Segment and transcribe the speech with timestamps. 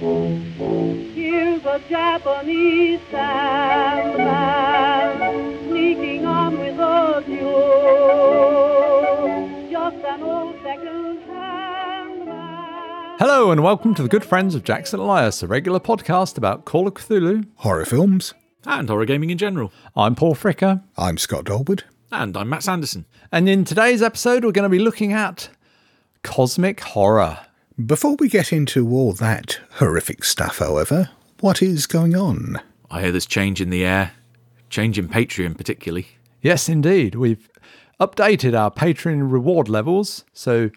[0.00, 4.38] Here's a Japanese sandman
[5.68, 7.50] sneaking on without you.
[9.70, 12.22] Just an old second-hand.
[13.18, 16.88] Hello, and welcome to the Good Friends of Jackson Elias, a regular podcast about Call
[16.88, 17.46] of Cthulhu.
[17.56, 18.32] Horror films.
[18.64, 19.70] and horror gaming in general.
[19.94, 21.82] I'm Paul Fricker, I'm Scott Dorward.
[22.10, 23.04] And I'm Matt Sanderson.
[23.30, 25.50] and in today's episode, we're going to be looking at
[26.22, 27.40] cosmic horror.
[27.86, 32.60] Before we get into all that horrific stuff, however, what is going on?
[32.90, 34.10] I hear there's change in the air,
[34.68, 36.08] change in Patreon particularly.
[36.42, 37.14] Yes, indeed.
[37.14, 37.48] We've
[38.00, 40.24] updated our Patreon reward levels.
[40.32, 40.70] So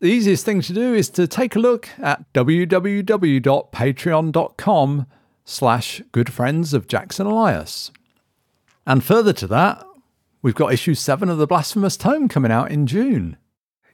[0.00, 5.06] the easiest thing to do is to take a look at www.patreon.com
[5.44, 7.92] slash good friends of Jackson Elias.
[8.84, 9.86] And further to that,
[10.42, 13.36] we've got issue seven of the Blasphemous Tome coming out in June.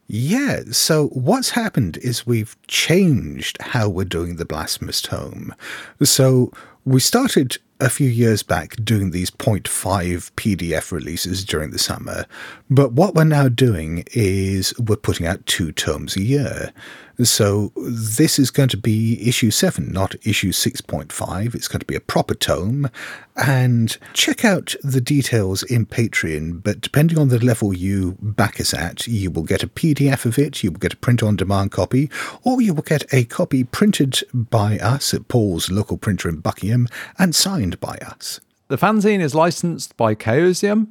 [0.07, 5.55] Yeah, so what's happened is we've changed how we're doing the Blasphemous Tome.
[6.03, 6.51] So
[6.85, 12.25] we started a few years back doing these 0.5 PDF releases during the summer,
[12.69, 16.73] but what we're now doing is we're putting out two tomes a year.
[17.21, 21.53] So this is going to be issue 7, not issue 6.5.
[21.53, 22.89] It's going to be a proper tome.
[23.35, 28.73] And check out the details in Patreon, but depending on the level you back us
[28.73, 31.71] at, you will get a PDF of it, you will get a print on demand
[31.71, 32.09] copy,
[32.43, 36.87] or you will get a copy printed by us at Paul's local printer in Buckingham
[37.19, 38.39] and signed by us.
[38.69, 40.87] The fanzine is licensed by Chaosium,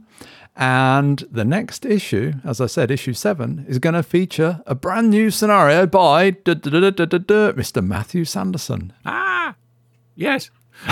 [0.56, 5.10] and the next issue, as I said, issue seven, is going to feature a brand
[5.10, 7.84] new scenario by Mr.
[7.84, 8.92] Matthew Sanderson.
[9.04, 9.54] Ah,
[10.14, 10.50] yes.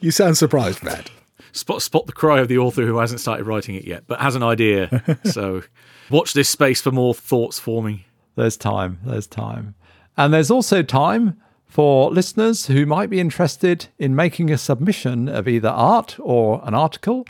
[0.00, 1.10] You sound surprised, Matt.
[1.52, 4.34] Spot spot the cry of the author who hasn't started writing it yet, but has
[4.34, 5.18] an idea.
[5.24, 5.62] so
[6.10, 8.04] watch this space for more thoughts forming.
[8.36, 9.74] There's time, there's time.
[10.16, 11.40] And there's also time
[11.72, 16.74] for listeners who might be interested in making a submission of either art or an
[16.74, 17.24] article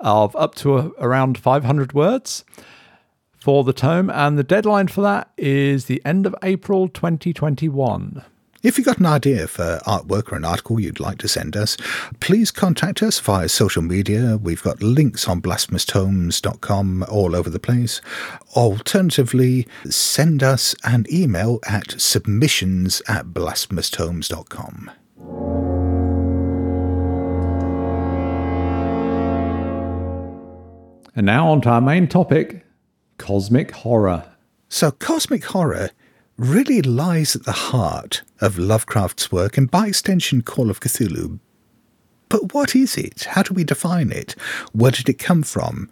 [0.00, 2.46] of up to a, around 500 words
[3.36, 4.08] for the tome.
[4.08, 8.24] And the deadline for that is the end of April 2021.
[8.64, 11.54] If you've got an idea for uh, artwork or an article you'd like to send
[11.54, 11.76] us,
[12.20, 14.38] please contact us via social media.
[14.38, 18.00] We've got links on blasphemoustomes.com all over the place.
[18.56, 24.90] Alternatively, send us an email at submissions at blasphemoustomes.com.
[31.14, 32.64] And now on to our main topic
[33.18, 34.24] cosmic horror.
[34.70, 35.90] So, cosmic horror
[36.36, 41.38] really lies at the heart of Lovecraft's work and, by extension, Call of Cthulhu.
[42.28, 43.24] But what is it?
[43.24, 44.34] How do we define it?
[44.72, 45.88] Where did it come from?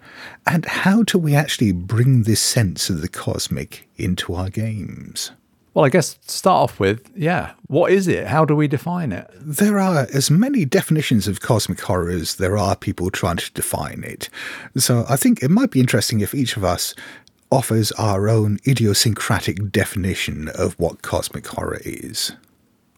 [0.46, 5.30] And how do we actually bring this sense of the cosmic into our games?
[5.74, 8.26] Well, I guess to start off with, yeah, what is it?
[8.26, 9.30] How do we define it?
[9.40, 14.04] There are as many definitions of cosmic horror as there are people trying to define
[14.04, 14.28] it.
[14.76, 16.94] So I think it might be interesting if each of us
[17.52, 22.32] offers our own idiosyncratic definition of what cosmic horror is.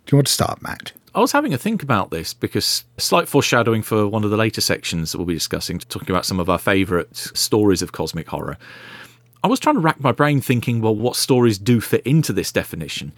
[0.06, 0.92] Do you want to start, Matt?
[1.12, 4.60] I was having a think about this because slight foreshadowing for one of the later
[4.60, 8.56] sections that we'll be discussing, talking about some of our favourite stories of cosmic horror.
[9.42, 12.52] I was trying to rack my brain thinking, well, what stories do fit into this
[12.52, 13.12] definition?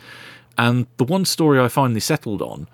[0.56, 2.66] And the one story I finally settled on,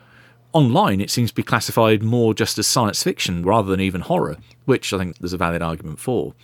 [0.52, 4.36] online, it seems to be classified more just as science fiction rather than even horror,
[4.66, 6.34] which I think there's a valid argument for.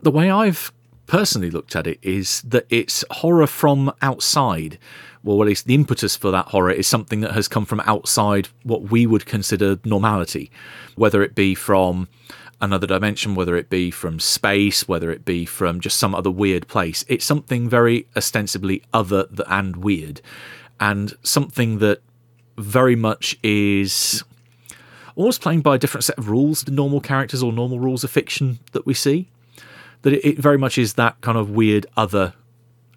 [0.00, 0.72] The way I've
[1.12, 4.78] personally looked at it is that it's horror from outside.
[5.22, 8.48] Well, at least the impetus for that horror is something that has come from outside
[8.62, 10.50] what we would consider normality,
[10.96, 12.08] whether it be from
[12.62, 16.66] another dimension, whether it be from space, whether it be from just some other weird
[16.66, 17.04] place.
[17.08, 20.22] It's something very ostensibly other and weird,
[20.80, 22.00] and something that
[22.56, 24.24] very much is
[25.14, 28.10] almost playing by a different set of rules than normal characters or normal rules of
[28.10, 29.28] fiction that we see.
[30.02, 32.34] That it, it very much is that kind of weird other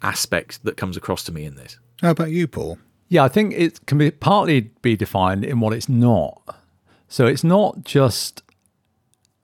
[0.02, 1.78] aspect that comes across to me in this.
[2.02, 2.78] How about you, Paul?
[3.08, 6.56] Yeah, I think it can be partly be defined in what it's not.
[7.08, 8.42] So it's not just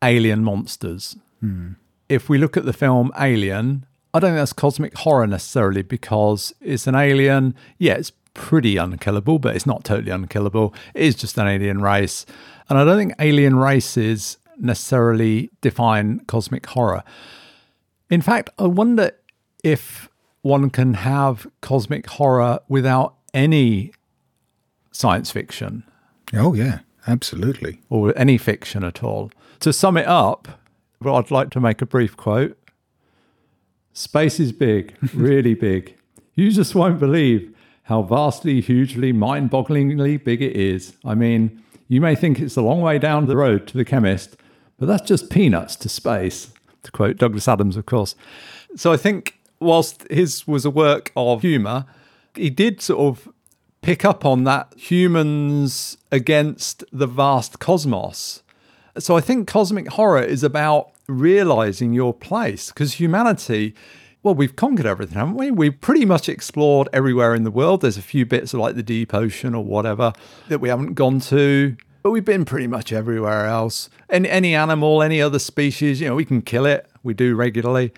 [0.02, 1.16] alien monsters.
[1.40, 1.72] Hmm.
[2.08, 6.52] If we look at the film Alien, I don't think that's cosmic horror necessarily because
[6.60, 7.54] it's an alien.
[7.78, 10.74] Yeah, it's pretty unkillable, but it's not totally unkillable.
[10.94, 12.26] It is just an alien race.
[12.68, 17.02] And I don't think alien races necessarily define cosmic horror.
[18.12, 19.12] In fact, I wonder
[19.64, 20.10] if
[20.42, 23.90] one can have cosmic horror without any
[24.90, 25.82] science fiction
[26.34, 27.80] Oh, yeah, absolutely.
[27.88, 29.30] or any fiction at all.
[29.60, 30.60] To sum it up,
[31.00, 32.58] well, I'd like to make a brief quote
[33.94, 35.96] Space is big, really big.
[36.34, 37.54] You just won't believe
[37.84, 40.96] how vastly, hugely, mind bogglingly big it is.
[41.02, 44.36] I mean, you may think it's a long way down the road to the chemist,
[44.78, 48.14] but that's just peanuts to space, to quote Douglas Adams, of course.
[48.76, 51.86] So I think whilst his was a work of humour,
[52.34, 53.32] he did sort of
[53.82, 58.42] pick up on that humans against the vast cosmos.
[58.98, 63.74] So I think cosmic horror is about realizing your place because humanity
[64.22, 65.50] well, we've conquered everything, haven't we?
[65.50, 67.80] We've pretty much explored everywhere in the world.
[67.80, 70.12] There's a few bits of like the deep ocean or whatever
[70.48, 73.88] that we haven't gone to, but we've been pretty much everywhere else.
[74.08, 76.88] And any animal, any other species, you know, we can kill it.
[77.02, 77.92] We do regularly.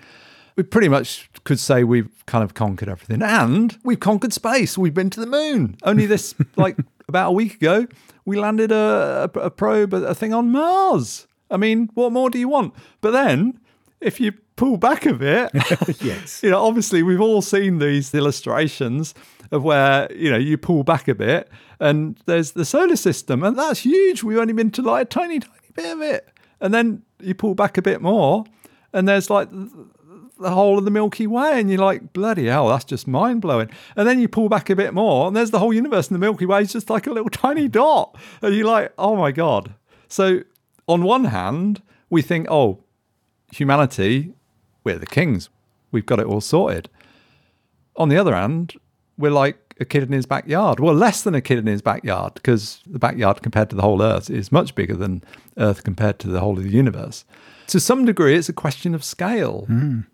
[0.55, 3.21] We pretty much could say we've kind of conquered everything.
[3.21, 4.77] And we've conquered space.
[4.77, 5.77] We've been to the moon.
[5.83, 7.87] Only this, like about a week ago,
[8.25, 11.27] we landed a, a, a probe, a thing on Mars.
[11.51, 12.73] I mean, what more do you want?
[13.01, 13.59] But then,
[14.01, 15.51] if you pull back a bit,
[16.01, 16.41] yes.
[16.43, 19.13] you know, obviously we've all seen these illustrations
[19.51, 21.49] of where, you know, you pull back a bit
[21.79, 24.23] and there's the solar system and that's huge.
[24.23, 26.29] We've only been to like a tiny, tiny bit of it.
[26.61, 28.45] And then you pull back a bit more
[28.93, 32.85] and there's like the whole of the Milky Way and you're like, bloody hell, that's
[32.85, 33.69] just mind blowing.
[33.95, 36.19] And then you pull back a bit more and there's the whole universe and the
[36.19, 38.17] Milky Way is just like a little tiny dot.
[38.41, 39.75] And you're like, oh my God.
[40.07, 40.41] So
[40.87, 42.83] on one hand, we think, oh,
[43.51, 44.33] humanity
[44.85, 45.49] we're the kings.
[45.91, 46.89] We've got it all sorted.
[47.97, 48.75] On the other hand,
[49.17, 50.79] we're like a kid in his backyard.
[50.79, 54.01] Well, less than a kid in his backyard because the backyard compared to the whole
[54.01, 55.23] Earth is much bigger than
[55.57, 57.25] Earth compared to the whole of the universe.
[57.67, 59.65] To some degree, it's a question of scale.
[59.69, 60.05] Mm.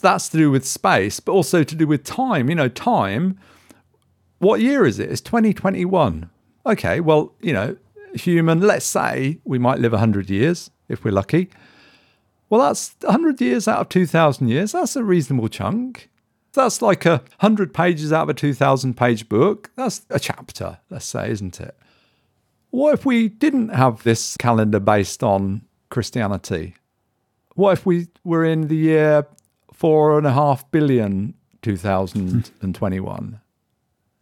[0.00, 2.48] That's to do with space, but also to do with time.
[2.48, 3.38] You know, time.
[4.38, 5.10] What year is it?
[5.10, 6.28] It's 2021.
[6.66, 7.76] Okay, well, you know,
[8.14, 11.48] human, let's say we might live 100 years if we're lucky.
[12.52, 14.72] Well, that's 100 years out of 2,000 years.
[14.72, 16.10] That's a reasonable chunk.
[16.52, 19.70] That's like a 100 pages out of a 2,000 page book.
[19.74, 21.74] That's a chapter, let's say, isn't it?
[22.68, 26.74] What if we didn't have this calendar based on Christianity?
[27.54, 29.26] What if we were in the year
[29.72, 31.32] four and a half billion
[31.62, 33.40] 2021?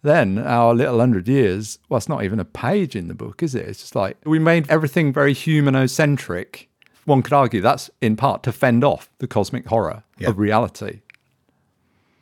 [0.03, 3.55] then our little hundred years, well, it's not even a page in the book, is
[3.55, 3.69] it?
[3.69, 6.70] It's just like we made everything very humanocentric
[7.05, 11.01] one could argue that's in part to fend off the cosmic horror of reality.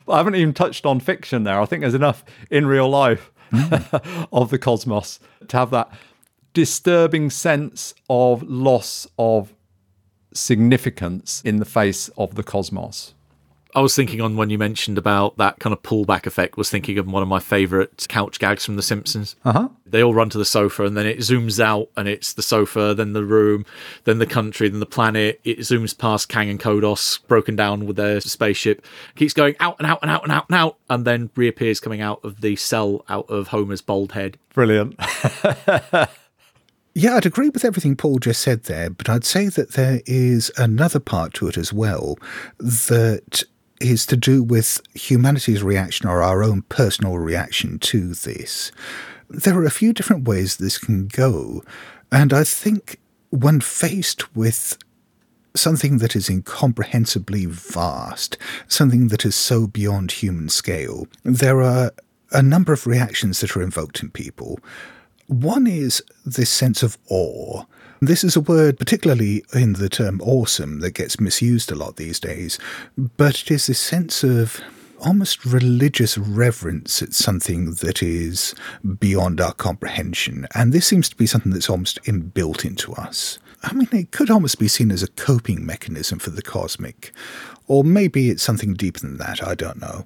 [0.07, 1.59] I haven't even touched on fiction there.
[1.59, 4.27] I think there's enough in real life mm.
[4.31, 5.91] of the cosmos to have that
[6.53, 9.53] disturbing sense of loss of
[10.33, 13.13] significance in the face of the cosmos.
[13.75, 16.97] I was thinking on when you mentioned about that kind of pullback effect, was thinking
[16.97, 19.35] of one of my favourite couch gags from The Simpsons.
[19.45, 19.69] Uh-huh.
[19.85, 22.95] They all run to the sofa and then it zooms out and it's the sofa,
[22.95, 23.65] then the room,
[24.05, 25.39] then the country, then the planet.
[25.43, 28.83] It zooms past Kang and Kodos, broken down with their spaceship,
[29.15, 32.01] keeps going out and out and out and out and out, and then reappears coming
[32.01, 34.37] out of the cell out of Homer's bald head.
[34.53, 34.99] Brilliant.
[36.95, 40.51] Yeah, I'd agree with everything Paul just said there, but I'd say that there is
[40.57, 42.17] another part to it as well
[42.57, 43.43] that
[43.79, 48.71] is to do with humanity's reaction or our own personal reaction to this.
[49.29, 51.63] There are a few different ways this can go,
[52.11, 52.99] and I think
[53.29, 54.77] when faced with
[55.55, 58.37] something that is incomprehensibly vast,
[58.67, 61.91] something that is so beyond human scale, there are
[62.31, 64.59] a number of reactions that are invoked in people.
[65.27, 67.63] One is this sense of awe
[68.01, 72.19] this is a word, particularly in the term awesome, that gets misused a lot these
[72.19, 72.57] days,
[72.97, 74.61] but it is this sense of
[75.01, 78.53] almost religious reverence at something that is
[78.99, 80.45] beyond our comprehension.
[80.55, 83.39] And this seems to be something that's almost inbuilt into us.
[83.63, 87.13] I mean, it could almost be seen as a coping mechanism for the cosmic,
[87.67, 90.05] or maybe it's something deeper than that, I don't know.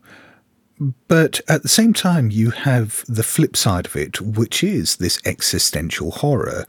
[1.07, 5.19] But at the same time, you have the flip side of it, which is this
[5.23, 6.65] existential horror,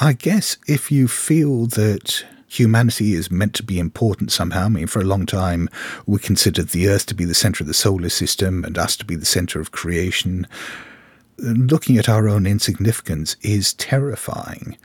[0.00, 4.64] I guess if you feel that humanity is meant to be important somehow.
[4.64, 5.68] I mean, for a long time,
[6.06, 9.04] we considered the Earth to be the center of the solar system and us to
[9.04, 10.46] be the center of creation.
[11.36, 14.78] Looking at our own insignificance is terrifying.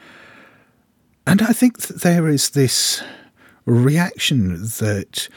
[1.25, 3.01] And I think that there is this
[3.65, 5.29] reaction that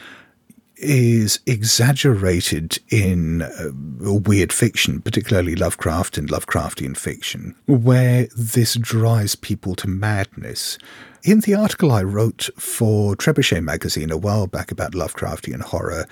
[0.79, 3.71] is exaggerated in uh,
[4.13, 10.77] weird fiction, particularly Lovecraft and Lovecraftian fiction, where this drives people to madness.
[11.23, 16.05] In the article I wrote for Trebuchet magazine a while back about Lovecraftian horror,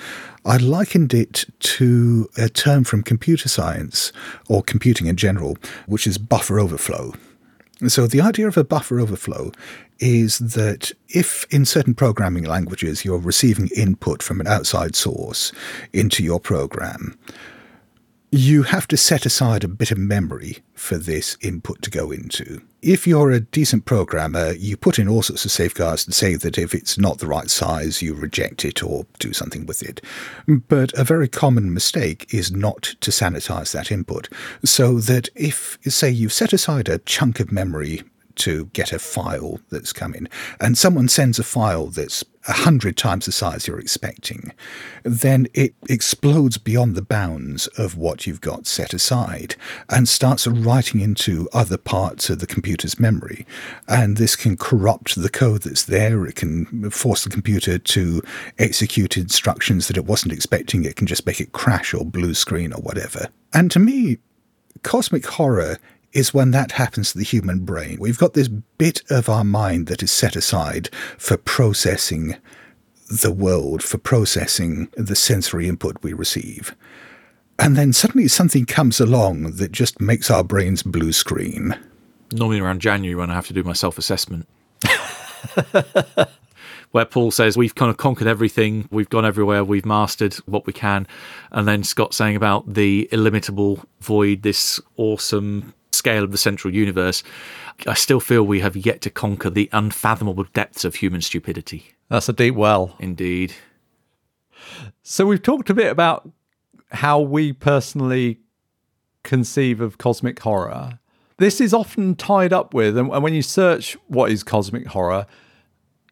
[0.44, 4.12] I likened it to a term from computer science,
[4.50, 7.14] or computing in general, which is buffer overflow.
[7.88, 9.52] So the idea of a buffer overflow
[10.00, 15.52] is that if in certain programming languages you're receiving input from an outside source
[15.92, 17.18] into your program,
[18.36, 22.62] you have to set aside a bit of memory for this input to go into.
[22.82, 26.58] If you're a decent programmer, you put in all sorts of safeguards to say that
[26.58, 30.02] if it's not the right size, you reject it or do something with it.
[30.48, 34.30] But a very common mistake is not to sanitize that input.
[34.64, 38.04] So that if, say, you've set aside a chunk of memory
[38.36, 40.28] to get a file that's come in,
[40.60, 44.52] and someone sends a file that's a hundred times the size you're expecting,
[45.04, 49.56] then it explodes beyond the bounds of what you've got set aside
[49.90, 53.46] and starts writing into other parts of the computer's memory.
[53.88, 56.26] And this can corrupt the code that's there.
[56.26, 58.22] It can force the computer to
[58.60, 60.86] execute instructions that it wasn't expecting.
[60.86, 63.30] It can just make it crash or blue screen or whatever.
[63.54, 64.18] And to me,
[64.84, 65.80] cosmic horror
[66.16, 67.98] is when that happens to the human brain.
[68.00, 72.38] We've got this bit of our mind that is set aside for processing
[73.08, 76.74] the world, for processing the sensory input we receive.
[77.60, 81.78] And then suddenly something comes along that just makes our brains blue screen.
[82.32, 84.48] Normally around January when I have to do my self assessment.
[86.92, 90.72] where Paul says we've kind of conquered everything, we've gone everywhere, we've mastered what we
[90.72, 91.06] can,
[91.52, 97.24] and then Scott saying about the illimitable void, this awesome scale of the central universe,
[97.88, 101.96] I still feel we have yet to conquer the unfathomable depths of human stupidity.
[102.10, 102.96] That's a deep well.
[103.00, 103.54] Indeed.
[105.04, 106.30] So we've talked a bit about
[106.92, 108.40] how we personally
[109.24, 111.00] conceive of cosmic horror.
[111.38, 115.26] This is often tied up with, and when you search what is cosmic horror,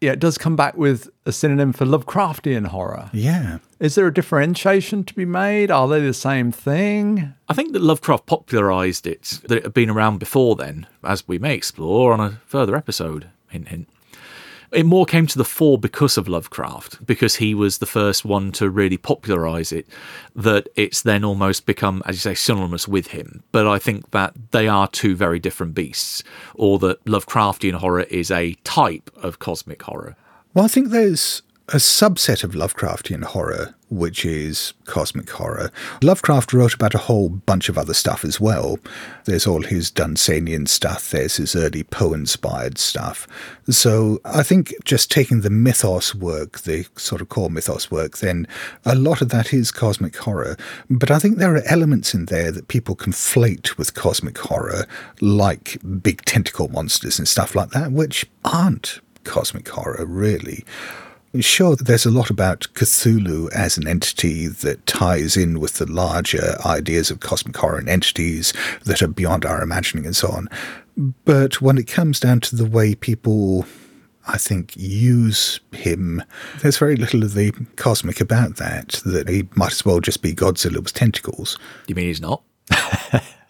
[0.04, 3.10] yeah, it does come back with a synonym for Lovecraftian horror.
[3.14, 3.60] Yeah.
[3.80, 5.72] Is there a differentiation to be made?
[5.72, 7.34] Are they the same thing?
[7.48, 11.40] I think that Lovecraft popularised it, that it had been around before then, as we
[11.40, 13.30] may explore on a further episode.
[13.50, 13.88] Hint, hint
[14.74, 18.52] it more came to the fore because of Lovecraft, because he was the first one
[18.54, 19.88] to really popularize it,
[20.36, 23.44] that it's then almost become, as you say, synonymous with him.
[23.52, 26.24] But I think that they are two very different beasts,
[26.56, 30.16] or that Lovecraftian horror is a type of cosmic horror.
[30.54, 35.72] Well, I think there's a subset of Lovecraftian horror, which is cosmic horror.
[36.02, 38.80] Lovecraft wrote about a whole bunch of other stuff as well.
[39.26, 43.28] There's all his Dunsanian stuff, there's his early Poe inspired stuff.
[43.70, 48.48] So I think just taking the mythos work, the sort of core mythos work, then
[48.86, 50.58] a lot of that is cosmic horror.
[50.90, 54.86] But I think there are elements in there that people conflate with cosmic horror,
[55.22, 60.66] like big tentacle monsters and stuff like that, which aren't cosmic horror, really.
[61.40, 66.56] Sure, there's a lot about Cthulhu as an entity that ties in with the larger
[66.64, 68.54] ideas of cosmic horror and entities
[68.86, 70.48] that are beyond our imagining and so on.
[71.26, 73.66] But when it comes down to the way people,
[74.28, 76.22] I think, use him,
[76.62, 80.36] there's very little of the cosmic about that, that he might as well just be
[80.36, 81.58] Godzilla with tentacles.
[81.88, 82.44] You mean he's not?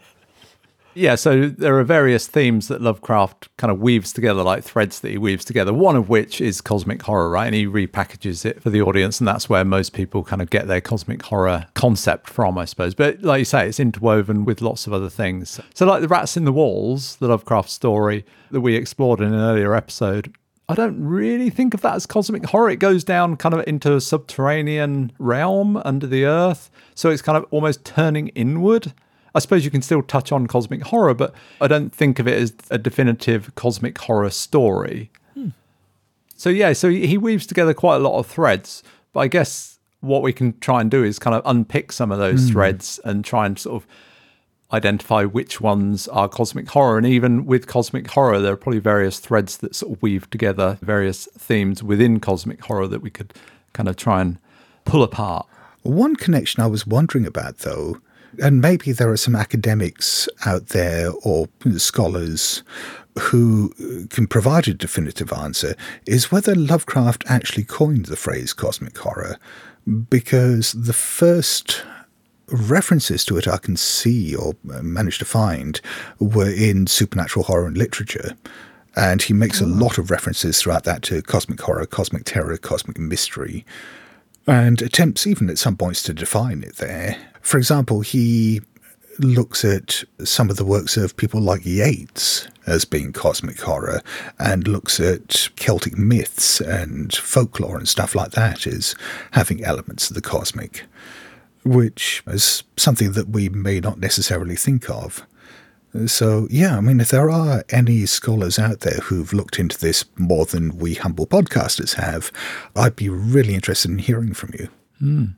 [0.96, 5.10] Yeah, so there are various themes that Lovecraft kind of weaves together, like threads that
[5.10, 5.74] he weaves together.
[5.74, 7.46] One of which is cosmic horror, right?
[7.46, 10.68] And he repackages it for the audience, and that's where most people kind of get
[10.68, 12.94] their cosmic horror concept from, I suppose.
[12.94, 15.60] But like you say, it's interwoven with lots of other things.
[15.74, 19.40] So, like the Rats in the Walls, the Lovecraft story that we explored in an
[19.40, 20.36] earlier episode,
[20.70, 22.70] I don't really think of that as cosmic horror.
[22.70, 26.72] It goes down kind of into a subterranean realm under the earth.
[26.96, 28.94] So it's kind of almost turning inward.
[29.36, 32.40] I suppose you can still touch on cosmic horror, but I don't think of it
[32.40, 35.12] as a definitive cosmic horror story.
[35.34, 35.50] Hmm.
[36.36, 40.22] So, yeah, so he weaves together quite a lot of threads, but I guess what
[40.22, 43.46] we can try and do is kind of unpick some of those threads and try
[43.46, 43.88] and sort of
[44.74, 46.98] identify which ones are cosmic horror.
[46.98, 50.78] And even with cosmic horror, there are probably various threads that sort of weave together
[50.82, 53.34] various themes within cosmic horror that we could
[53.72, 54.40] kind of try and
[54.84, 55.48] pull apart.
[55.84, 58.00] One connection I was wondering about, though,
[58.42, 61.48] and maybe there are some academics out there or
[61.78, 62.63] scholars
[63.20, 63.70] who
[64.10, 65.75] can provide a definitive answer,
[66.08, 69.38] is whether Lovecraft actually coined the phrase cosmic horror,
[70.10, 71.84] because the first
[72.48, 75.80] references to it I can see or uh, manage to find
[76.20, 78.36] were in supernatural horror and literature.
[78.96, 79.80] And he makes a hmm.
[79.80, 83.66] lot of references throughout that to cosmic horror, cosmic terror, cosmic mystery,
[84.46, 87.18] and attempts even at some points to define it there.
[87.44, 88.62] For example, he
[89.20, 94.02] looks at some of the works of people like Yeats as being cosmic horror
[94.40, 98.96] and looks at Celtic myths and folklore and stuff like that as
[99.32, 100.86] having elements of the cosmic,
[101.64, 105.28] which is something that we may not necessarily think of.
[106.08, 110.06] So, yeah, I mean, if there are any scholars out there who've looked into this
[110.18, 112.32] more than we humble podcasters have,
[112.76, 114.70] I'd be really interested in hearing from you.
[115.00, 115.36] Mm.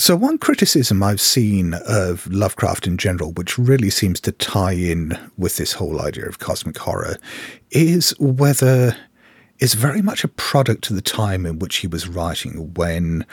[0.00, 5.18] So, one criticism I've seen of Lovecraft in general, which really seems to tie in
[5.36, 7.16] with this whole idea of cosmic horror,
[7.72, 8.96] is whether
[9.58, 13.26] it's very much a product of the time in which he was writing, when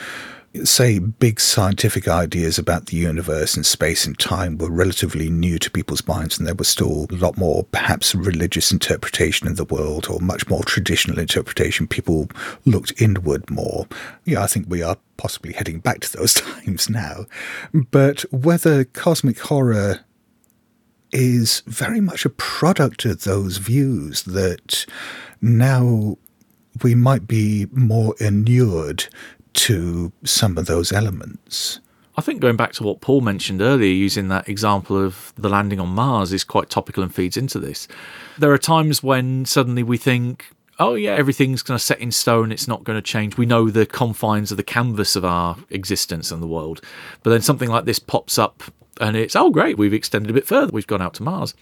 [0.64, 5.72] say, big scientific ideas about the universe and space and time were relatively new to
[5.72, 10.08] people's minds, and there was still a lot more, perhaps, religious interpretation of the world
[10.10, 11.88] or much more traditional interpretation.
[11.88, 12.30] People
[12.66, 13.88] looked inward more.
[14.24, 17.26] Yeah, I think we are possibly heading back to those times now.
[17.74, 20.00] But whether cosmic horror
[21.12, 24.86] is very much a product of those views that
[25.42, 26.18] now
[26.84, 29.06] we might be more inured
[29.56, 31.80] to some of those elements.
[32.18, 35.80] I think going back to what Paul mentioned earlier, using that example of the landing
[35.80, 37.88] on Mars is quite topical and feeds into this.
[38.38, 40.46] There are times when suddenly we think,
[40.80, 43.38] oh, yeah, everything's going to set in stone, it's not going to change.
[43.38, 46.82] We know the confines of the canvas of our existence and the world.
[47.24, 48.64] But then something like this pops up
[49.00, 51.54] and it's, oh, great, we've extended a bit further, we've gone out to Mars.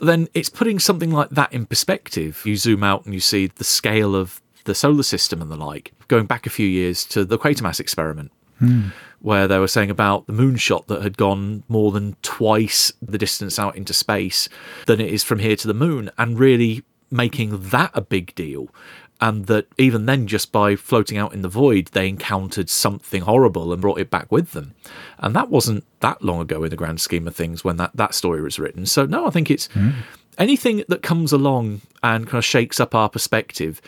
[0.00, 2.42] Then it's putting something like that in perspective.
[2.44, 5.92] You zoom out and you see the scale of the solar system and the like,
[6.08, 8.92] going back a few years to the Quatermass experiment, mm.
[9.20, 13.58] where they were saying about the moonshot that had gone more than twice the distance
[13.58, 14.48] out into space
[14.86, 18.68] than it is from here to the moon, and really making that a big deal.
[19.20, 23.72] And that even then, just by floating out in the void, they encountered something horrible
[23.72, 24.74] and brought it back with them.
[25.18, 28.16] And that wasn't that long ago in the grand scheme of things when that, that
[28.16, 28.84] story was written.
[28.84, 29.94] So, no, I think it's mm.
[30.38, 33.80] anything that comes along and kind of shakes up our perspective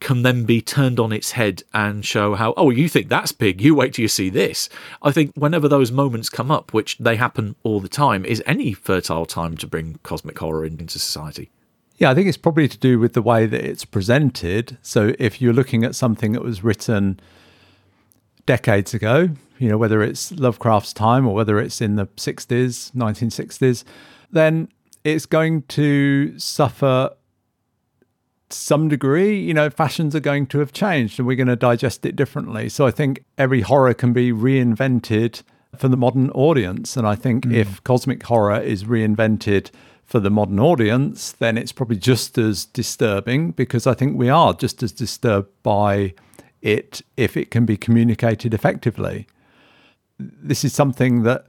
[0.00, 3.60] can then be turned on its head and show how, oh, you think that's big,
[3.60, 4.68] you wait till you see this.
[5.02, 8.72] I think whenever those moments come up, which they happen all the time, is any
[8.72, 11.50] fertile time to bring cosmic horror into society.
[11.98, 14.78] Yeah, I think it's probably to do with the way that it's presented.
[14.80, 17.20] So if you're looking at something that was written
[18.46, 19.28] decades ago,
[19.58, 23.84] you know, whether it's Lovecraft's time or whether it's in the 60s, 1960s,
[24.32, 24.68] then
[25.04, 27.10] it's going to suffer
[28.52, 32.04] some degree, you know, fashions are going to have changed and we're going to digest
[32.04, 32.68] it differently.
[32.68, 35.42] So I think every horror can be reinvented
[35.76, 36.96] for the modern audience.
[36.96, 37.54] And I think mm.
[37.54, 39.70] if cosmic horror is reinvented
[40.04, 44.52] for the modern audience, then it's probably just as disturbing because I think we are
[44.52, 46.14] just as disturbed by
[46.60, 49.26] it if it can be communicated effectively.
[50.18, 51.46] This is something that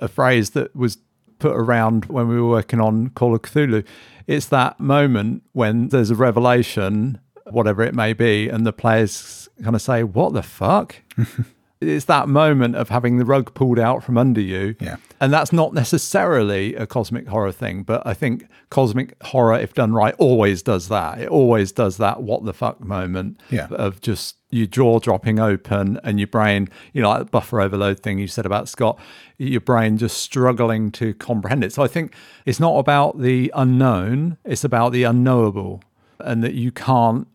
[0.00, 0.98] a phrase that was
[1.38, 3.84] put around when we were working on Call of Cthulhu
[4.26, 9.76] it's that moment when there's a revelation, whatever it may be, and the players kind
[9.76, 10.96] of say, What the fuck?
[11.88, 14.76] it's that moment of having the rug pulled out from under you.
[14.80, 14.96] Yeah.
[15.20, 19.92] And that's not necessarily a cosmic horror thing, but I think cosmic horror, if done
[19.92, 21.20] right, always does that.
[21.20, 23.68] It always does that what the fuck moment yeah.
[23.70, 28.00] of just your jaw dropping open and your brain, you know, like the buffer overload
[28.00, 28.98] thing you said about Scott,
[29.38, 31.72] your brain just struggling to comprehend it.
[31.72, 35.82] So I think it's not about the unknown, it's about the unknowable
[36.20, 37.26] and that you can't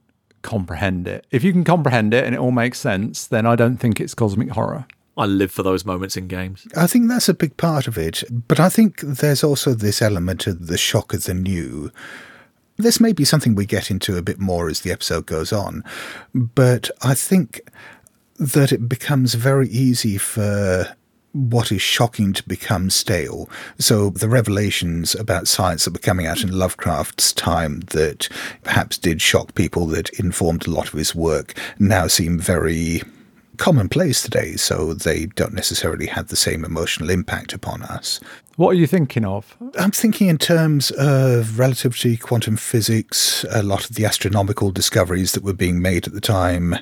[0.42, 1.26] comprehend it.
[1.32, 4.14] If you can comprehend it and it all makes sense, then I don't think it's
[4.14, 4.86] cosmic horror.
[5.18, 6.66] I live for those moments in games.
[6.78, 8.24] I think that's a big part of it.
[8.30, 11.92] But I think there's also this element of the shock of the new.
[12.78, 15.84] This may be something we get into a bit more as the episode goes on,
[16.34, 17.70] but I think
[18.38, 20.96] that it becomes very easy for
[21.34, 23.50] what is shocking to become stale.
[23.78, 28.30] So the revelations about science that were coming out in Lovecraft's time that
[28.64, 33.02] perhaps did shock people, that informed a lot of his work, now seem very
[33.58, 38.20] commonplace today, so they don't necessarily have the same emotional impact upon us.
[38.60, 39.56] What are you thinking of?
[39.78, 45.46] I'm thinking in terms of relativity, quantum physics, a lot of the astronomical discoveries that
[45.46, 46.76] were being made at the time,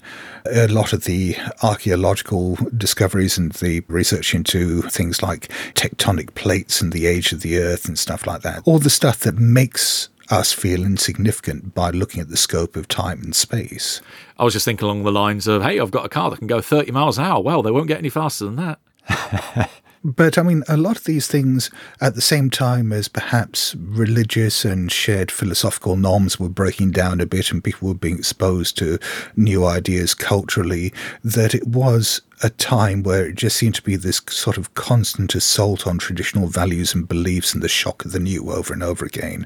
[0.51, 6.93] a lot of the archaeological discoveries and the research into things like tectonic plates and
[6.93, 8.63] the age of the Earth and stuff like that.
[8.65, 13.21] All the stuff that makes us feel insignificant by looking at the scope of time
[13.21, 14.01] and space.
[14.39, 16.47] I was just thinking along the lines of, hey, I've got a car that can
[16.47, 17.39] go 30 miles an hour.
[17.39, 19.69] Well, they won't get any faster than that.
[20.07, 24.63] But I mean, a lot of these things, at the same time as perhaps religious
[24.63, 28.99] and shared philosophical norms were breaking down a bit and people were being exposed to
[29.35, 30.93] new ideas culturally,
[31.25, 35.35] that it was a time where it just seemed to be this sort of constant
[35.35, 39.03] assault on traditional values and beliefs and the shock of the new over and over
[39.03, 39.45] again.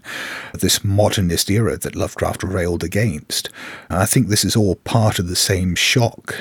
[0.54, 3.50] This modernist era that Lovecraft railed against.
[3.90, 6.36] And I think this is all part of the same shock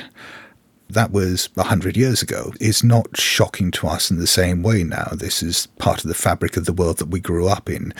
[0.93, 5.09] that was 100 years ago is not shocking to us in the same way now.
[5.13, 7.93] This is part of the fabric of the world that we grew up in.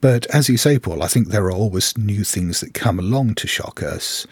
[0.00, 3.36] But as you say, Paul, I think there are always new things that come along
[3.36, 4.26] to shock us.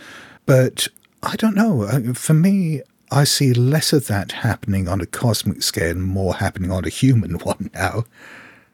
[0.46, 0.88] But
[1.22, 1.82] I don't know.
[1.82, 6.34] Uh, for me, I see less of that happening on a cosmic scale and more
[6.34, 8.04] happening on a human one now.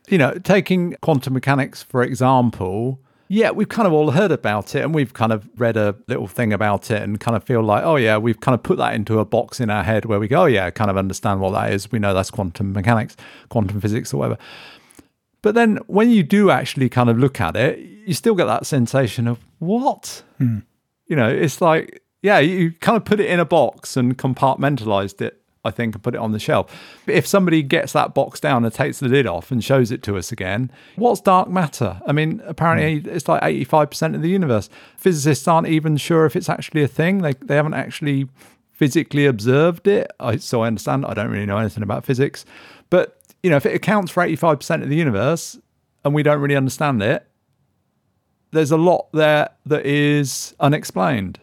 [0.09, 4.85] You know, taking quantum mechanics, for example, yeah, we've kind of all heard about it
[4.85, 7.83] and we've kind of read a little thing about it and kind of feel like,
[7.85, 10.29] oh, yeah, we've kind of put that into a box in our head where we
[10.29, 11.91] go, oh, yeah, kind of understand what that is.
[11.91, 13.17] We know that's quantum mechanics,
[13.49, 14.39] quantum physics, or whatever.
[15.43, 18.67] But then when you do actually kind of look at it, you still get that
[18.67, 20.23] sensation of what?
[20.39, 20.61] Hmm.
[21.07, 25.21] You know, it's like, yeah, you kind of put it in a box and compartmentalized
[25.21, 26.73] it, I think, and put it on the shelf.
[27.07, 30.17] If somebody gets that box down and takes the lid off and shows it to
[30.17, 32.01] us again, what's dark matter?
[32.07, 33.09] I mean, apparently hmm.
[33.09, 34.69] it's like 85% of the universe.
[34.97, 37.19] Physicists aren't even sure if it's actually a thing.
[37.19, 38.29] They, they haven't actually
[38.73, 40.11] physically observed it.
[40.21, 41.07] I, so I understand.
[41.07, 42.45] I don't really know anything about physics.
[42.91, 45.59] But, you know, if it accounts for 85% of the universe
[46.05, 47.27] and we don't really understand it,
[48.53, 51.41] there's a lot there that is unexplained,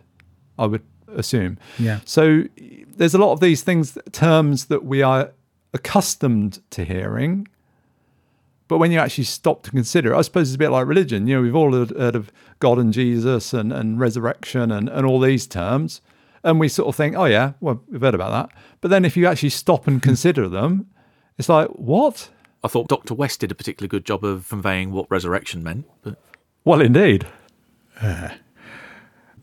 [0.58, 0.84] I would
[1.16, 1.58] assume.
[1.78, 2.00] Yeah.
[2.06, 2.44] So
[2.98, 5.32] there's a lot of these things, terms that we are
[5.74, 7.48] accustomed to hearing.
[8.68, 11.28] But when you actually stop to consider it, I suppose it's a bit like religion.
[11.28, 15.06] You know, we've all heard heard of God and Jesus and, and resurrection and, and
[15.06, 16.02] all these terms.
[16.44, 18.58] And we sort of think, oh, yeah, well, we've heard about that.
[18.82, 20.88] But then if you actually stop and consider them,
[21.38, 22.30] it's like, what?
[22.64, 23.14] I thought Dr.
[23.14, 26.18] West did a particularly good job of conveying what resurrection meant, but
[26.66, 27.28] Well, indeed.
[28.02, 28.30] Uh,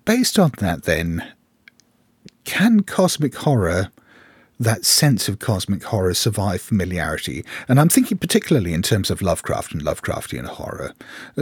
[0.05, 1.33] based on that, then,
[2.45, 3.91] can cosmic horror,
[4.59, 7.45] that sense of cosmic horror, survive familiarity?
[7.69, 10.93] And I'm thinking particularly in terms of Lovecraft and Lovecraftian horror.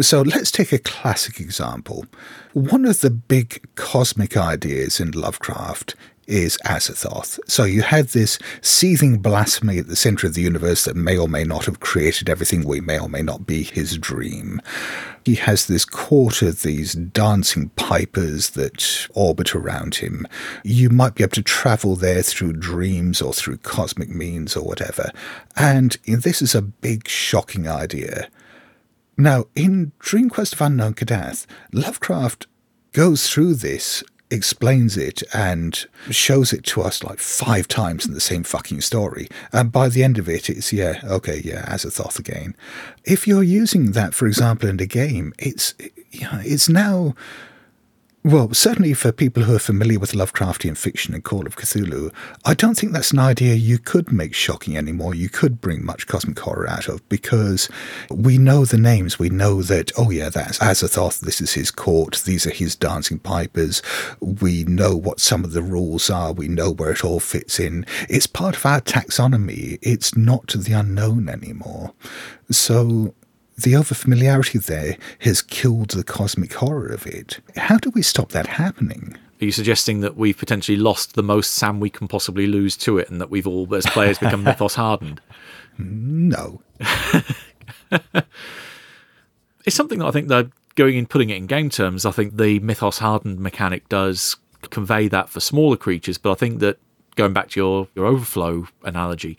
[0.01, 2.07] So let's take a classic example.
[2.53, 5.95] One of the big cosmic ideas in Lovecraft
[6.29, 7.41] is Azathoth.
[7.49, 11.29] So you had this seething blasphemy at the center of the universe that may or
[11.29, 14.61] may not have created everything we may or may not be his dream.
[15.25, 20.27] He has this court of these dancing pipers that orbit around him.
[20.65, 25.11] You might be able to travel there through dreams or through cosmic means or whatever.
[25.57, 28.29] And this is a big, shocking idea.
[29.17, 32.47] Now, in Dream Quest of Unknown Kadath, Lovecraft
[32.93, 38.21] goes through this, explains it, and shows it to us like five times in the
[38.21, 39.29] same fucking story.
[39.53, 42.55] And by the end of it, it's, yeah, okay, yeah, Azathoth again.
[43.05, 45.75] If you're using that, for example, in a game, it's,
[46.11, 47.15] you know, it's now.
[48.29, 52.13] Well, certainly for people who are familiar with Lovecraftian fiction and Call of Cthulhu,
[52.45, 55.15] I don't think that's an idea you could make shocking anymore.
[55.15, 57.71] You could bring much cosmic horror out of because
[58.11, 59.19] we know the names.
[59.19, 63.19] We know that, oh yeah, that's Azathoth, this is his court, these are his dancing
[63.19, 63.81] pipers.
[64.21, 67.87] We know what some of the rules are, we know where it all fits in.
[68.11, 71.95] It's part of our taxonomy, it's not the unknown anymore.
[72.51, 73.15] So
[73.59, 77.41] the overfamiliarity there has killed the cosmic horror of it.
[77.57, 79.17] How do we stop that happening?
[79.41, 82.99] are you suggesting that we've potentially lost the most SAN we can possibly lose to
[82.99, 85.21] it and that we've all, as players, become mythos hardened?
[85.79, 86.61] No.
[89.69, 92.39] It's something that I think that going in putting it in game terms, I think
[92.39, 94.37] the mythos hardened mechanic does
[94.71, 96.79] convey that for smaller creatures, but I think that
[97.17, 99.37] going back to your, your overflow analogy,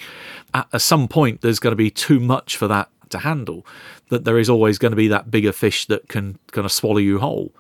[0.54, 3.66] at, at some point there's going to be too much for that to handle.
[4.10, 6.98] That there is always going to be that bigger fish that can kind of swallow
[6.98, 7.54] you whole.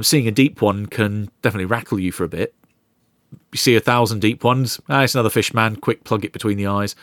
[0.00, 2.54] Seeing a deep one can definitely rackle you for a bit.
[3.52, 6.56] You see a thousand deep ones, ah, it's another fish man, quick plug it between
[6.56, 6.96] the eyes.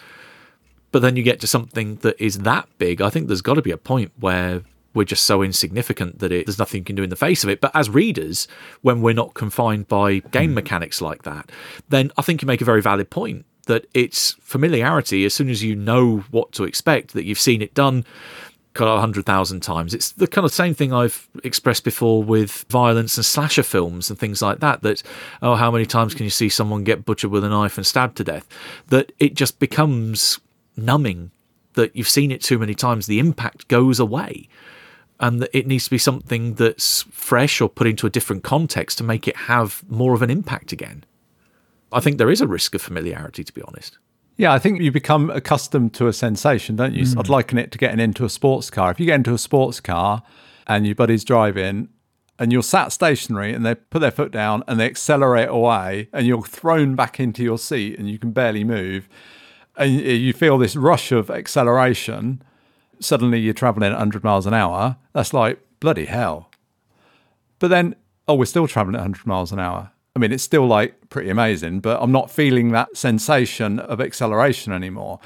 [0.92, 3.02] But then you get to something that is that big.
[3.02, 6.46] I think there's got to be a point where we're just so insignificant that it,
[6.46, 7.62] there's nothing you can do in the face of it.
[7.62, 8.48] But as readers,
[8.82, 11.50] when we're not confined by game mechanics like that,
[11.90, 15.24] then I think you make a very valid point that it's familiarity.
[15.24, 18.04] As soon as you know what to expect, that you've seen it done
[18.74, 19.94] kind of a hundred thousand times.
[19.94, 24.20] It's the kind of same thing I've expressed before with violence and slasher films and
[24.20, 24.82] things like that.
[24.82, 25.02] That
[25.42, 28.18] oh, how many times can you see someone get butchered with a knife and stabbed
[28.18, 28.46] to death?
[28.88, 30.42] That it just becomes
[30.76, 31.32] numbing.
[31.76, 34.50] That you've seen it too many times, the impact goes away.
[35.18, 38.98] And that it needs to be something that's fresh or put into a different context
[38.98, 41.06] to make it have more of an impact again.
[41.92, 43.98] I think there is a risk of familiarity, to be honest.
[44.38, 47.04] Yeah, I think you become accustomed to a sensation, don't you?
[47.04, 47.20] Mm.
[47.20, 48.92] I'd liken it to getting into a sports car.
[48.92, 50.24] If you get into a sports car
[50.68, 51.90] and your buddy's driving
[52.40, 56.26] and you're sat stationary and they put their foot down and they accelerate away and
[56.26, 59.08] you're thrown back into your seat and you can barely move
[59.78, 62.42] and you feel this rush of acceleration,
[63.00, 64.98] suddenly you're traveling at 100 miles an hour.
[65.14, 66.50] That's like, bloody hell.
[67.60, 67.96] But then,
[68.28, 69.92] oh, we're still traveling at 100 miles an hour.
[70.16, 74.74] I mean, it's still like pretty amazing, but I'm not feeling that sensation of acceleration
[74.74, 75.20] anymore.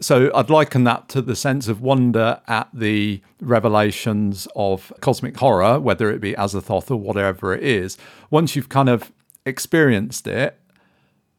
[0.00, 5.78] So I'd liken that to the sense of wonder at the revelations of cosmic horror,
[5.78, 7.98] whether it be Azathoth or whatever it is.
[8.30, 9.12] Once you've kind of
[9.46, 10.58] experienced it,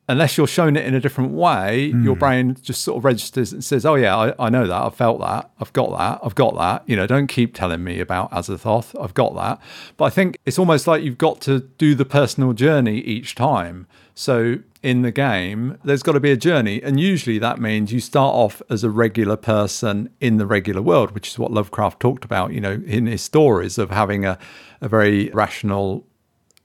[0.10, 2.20] unless you're shown it in a different way, your hmm.
[2.20, 4.82] brain just sort of registers and says, "Oh yeah, I, I know that.
[4.82, 5.50] I've felt that.
[5.60, 6.20] I've got that.
[6.24, 9.02] I've got that." You know, don't keep telling me about Azathoth.
[9.02, 9.62] I've got that.
[9.98, 13.88] But I think it's almost like you've got to do the personal journey each time.
[14.16, 18.00] So in the game, there's got to be a journey, and usually that means you
[18.00, 22.26] start off as a regular person in the regular world, which is what Lovecraft talked
[22.26, 22.52] about.
[22.52, 24.38] You know, in his stories of having a
[24.82, 26.06] a very rational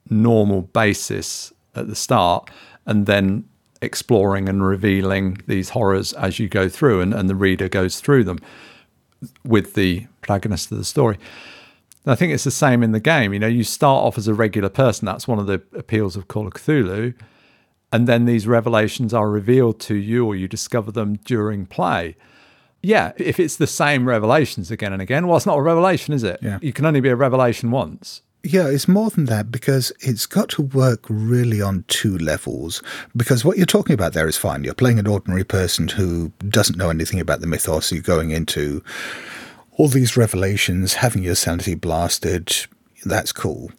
[0.09, 2.49] normal basis at the start
[2.85, 3.45] and then
[3.81, 8.23] exploring and revealing these horrors as you go through and, and the reader goes through
[8.23, 8.39] them
[9.43, 11.17] with the protagonist of the story.
[12.05, 13.33] And I think it's the same in the game.
[13.33, 15.05] You know, you start off as a regular person.
[15.05, 17.13] That's one of the appeals of Call of Cthulhu.
[17.91, 22.15] And then these revelations are revealed to you or you discover them during play.
[22.81, 26.23] Yeah, if it's the same revelations again and again, well, it's not a revelation, is
[26.23, 26.39] it?
[26.41, 26.59] Yeah.
[26.61, 28.21] You can only be a revelation once.
[28.43, 32.81] Yeah, it's more than that because it's got to work really on two levels.
[33.15, 34.63] Because what you're talking about there is fine.
[34.63, 37.91] You're playing an ordinary person who doesn't know anything about the mythos.
[37.91, 38.81] You're going into
[39.73, 42.55] all these revelations, having your sanity blasted.
[43.03, 43.71] That's cool.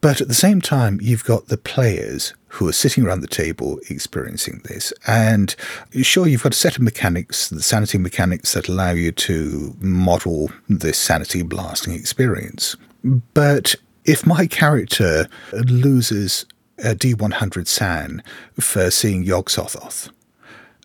[0.00, 3.78] But at the same time, you've got the players who are sitting around the table
[3.90, 4.94] experiencing this.
[5.06, 5.54] And
[6.02, 10.50] sure, you've got a set of mechanics, the sanity mechanics that allow you to model
[10.68, 12.76] this sanity blasting experience.
[13.04, 16.46] But if my character loses
[16.78, 18.22] a D100 SAN
[18.58, 20.10] for seeing Yog-Sothoth,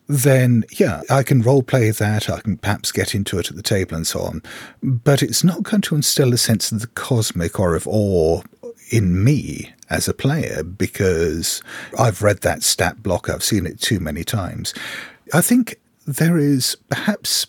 [0.07, 2.29] then yeah, I can role play that.
[2.29, 4.41] I can perhaps get into it at the table and so on.
[4.81, 8.41] But it's not going to instill a sense of the cosmic or of awe
[8.89, 11.61] in me as a player because
[11.97, 13.29] I've read that stat block.
[13.29, 14.73] I've seen it too many times.
[15.33, 17.47] I think there is perhaps.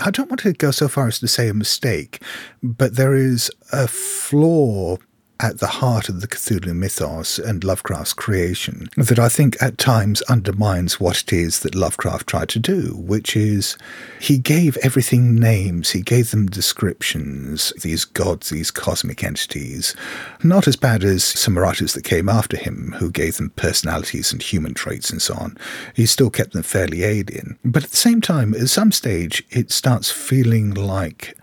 [0.00, 2.22] I don't want to go so far as to say a mistake,
[2.62, 4.98] but there is a flaw
[5.40, 10.20] at the heart of the Cthulhu mythos and Lovecraft's creation that I think at times
[10.22, 13.76] undermines what it is that Lovecraft tried to do, which is
[14.20, 19.94] he gave everything names, he gave them descriptions, these gods, these cosmic entities,
[20.42, 24.42] not as bad as some writers that came after him who gave them personalities and
[24.42, 25.56] human traits and so on.
[25.94, 27.58] He still kept them fairly alien.
[27.64, 31.36] But at the same time, at some stage, it starts feeling like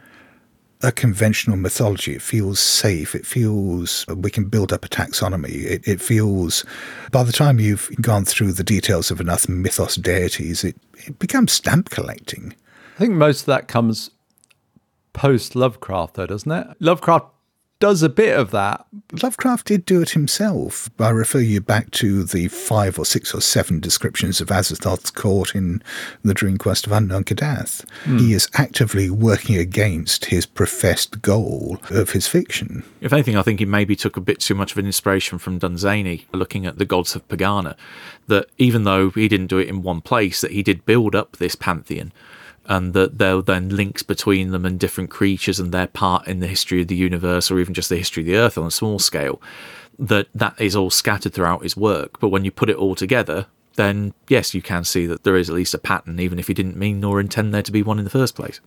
[0.85, 2.13] a conventional mythology.
[2.13, 3.15] It feels safe.
[3.15, 5.65] It feels we can build up a taxonomy.
[5.65, 6.63] It, it feels,
[7.11, 11.51] by the time you've gone through the details of enough mythos deities, it, it becomes
[11.51, 12.55] stamp collecting.
[12.95, 14.11] I think most of that comes
[15.13, 16.67] post Lovecraft, though, doesn't it?
[16.79, 17.25] Lovecraft
[17.85, 18.83] does a bit of that.
[19.21, 20.89] Lovecraft did do it himself.
[20.99, 25.53] I refer you back to the five or six or seven descriptions of Azathoth's court
[25.53, 25.83] in
[26.23, 27.87] The Dream Quest of Unknown Kadath.
[28.05, 28.17] Hmm.
[28.17, 32.83] He is actively working against his professed goal of his fiction.
[33.01, 35.59] If anything, I think he maybe took a bit too much of an inspiration from
[35.59, 37.75] Dunsany, looking at the gods of Pegana.
[38.25, 41.37] That even though he didn't do it in one place, that he did build up
[41.37, 42.13] this pantheon,
[42.67, 46.39] and that there are then links between them and different creatures and their part in
[46.39, 48.71] the history of the universe, or even just the history of the Earth on a
[48.71, 49.41] small scale.
[49.97, 53.47] That that is all scattered throughout his work, but when you put it all together,
[53.75, 56.53] then yes, you can see that there is at least a pattern, even if he
[56.53, 58.59] didn't mean nor intend there to be one in the first place.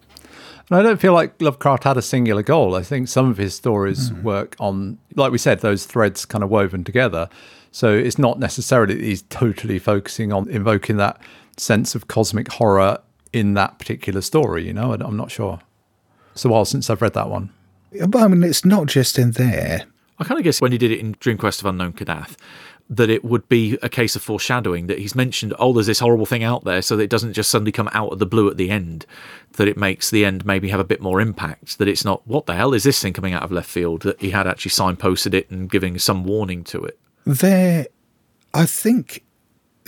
[0.70, 2.74] And I don't feel like Lovecraft had a singular goal.
[2.74, 4.22] I think some of his stories mm-hmm.
[4.22, 7.28] work on, like we said, those threads kind of woven together.
[7.72, 11.20] So it's not necessarily that he's totally focusing on invoking that
[11.56, 12.98] sense of cosmic horror
[13.32, 14.66] in that particular story.
[14.66, 15.60] You know, I- I'm not sure.
[16.32, 17.50] It's a while since I've read that one.
[18.06, 19.84] But I mean, it's not just in there.
[20.18, 22.36] I kind of guess when he did it in Dream Quest of Unknown Kadath,
[22.90, 26.26] that it would be a case of foreshadowing that he's mentioned, oh, there's this horrible
[26.26, 28.56] thing out there, so that it doesn't just suddenly come out of the blue at
[28.56, 29.04] the end,
[29.52, 32.46] that it makes the end maybe have a bit more impact, that it's not, what
[32.46, 35.34] the hell is this thing coming out of left field, that he had actually signposted
[35.34, 36.98] it and giving some warning to it.
[37.26, 37.86] There,
[38.54, 39.22] I think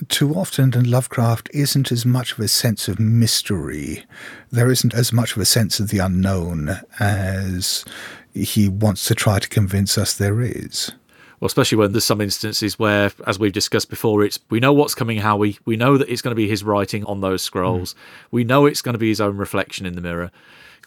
[0.09, 4.05] too often in Lovecraft isn't as much of a sense of mystery.
[4.51, 7.85] There isn't as much of a sense of the unknown as
[8.33, 10.93] he wants to try to convince us there is.
[11.41, 14.95] Well, especially when there's some instances where, as we've discussed before, it's we know what's
[14.95, 15.59] coming, Howie.
[15.65, 17.95] We know that it's going to be his writing on those scrolls.
[17.95, 17.97] Mm.
[18.31, 20.31] We know it's going to be his own reflection in the mirror.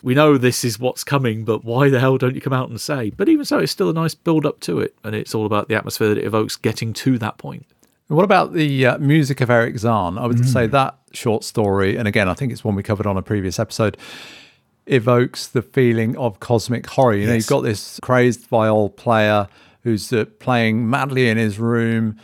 [0.04, 2.80] We know this is what's coming, but why the hell don't you come out and
[2.80, 3.10] say?
[3.10, 5.70] But even so, it's still a nice build up to it, and it's all about
[5.70, 7.66] the atmosphere that it evokes getting to that point.
[8.14, 10.20] What about the uh, music of Erich Zann?
[10.20, 13.18] I would say that short story, and again, I think it's one we covered on
[13.18, 13.98] a previous episode,
[14.86, 17.16] evokes the feeling of cosmic horror.
[17.16, 17.44] You know, Yes.
[17.44, 19.48] you've got this crazed viol player
[19.82, 22.18] who's uh, playing madly in his room,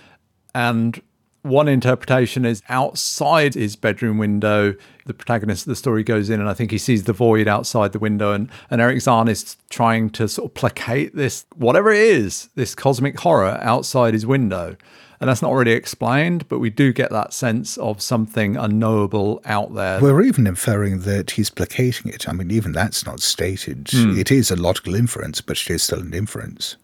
[0.53, 1.01] and
[1.41, 4.75] one interpretation is outside his bedroom window.
[5.07, 7.93] The protagonist of the story goes in, and I think he sees the void outside
[7.93, 12.01] the window, and, and Erich Zann is trying to sort of placate this, whatever it
[12.01, 14.75] is, this cosmic horror outside his window.
[15.21, 19.73] And that's not really explained, but we do get that sense of something unknowable out
[19.75, 19.99] there.
[19.99, 22.29] We're even inferring that he's placating it.
[22.29, 23.89] I mean, even that's not stated.
[23.91, 24.17] Hmm.
[24.17, 26.77] It is a logical inference, but it is still an inference.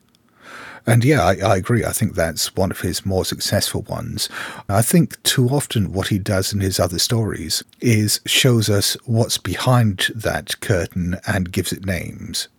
[0.87, 1.83] And yeah, I, I agree.
[1.83, 4.29] I think that's one of his more successful ones.
[4.69, 9.37] I think too often what he does in his other stories is shows us what's
[9.37, 12.49] behind that curtain and gives it names.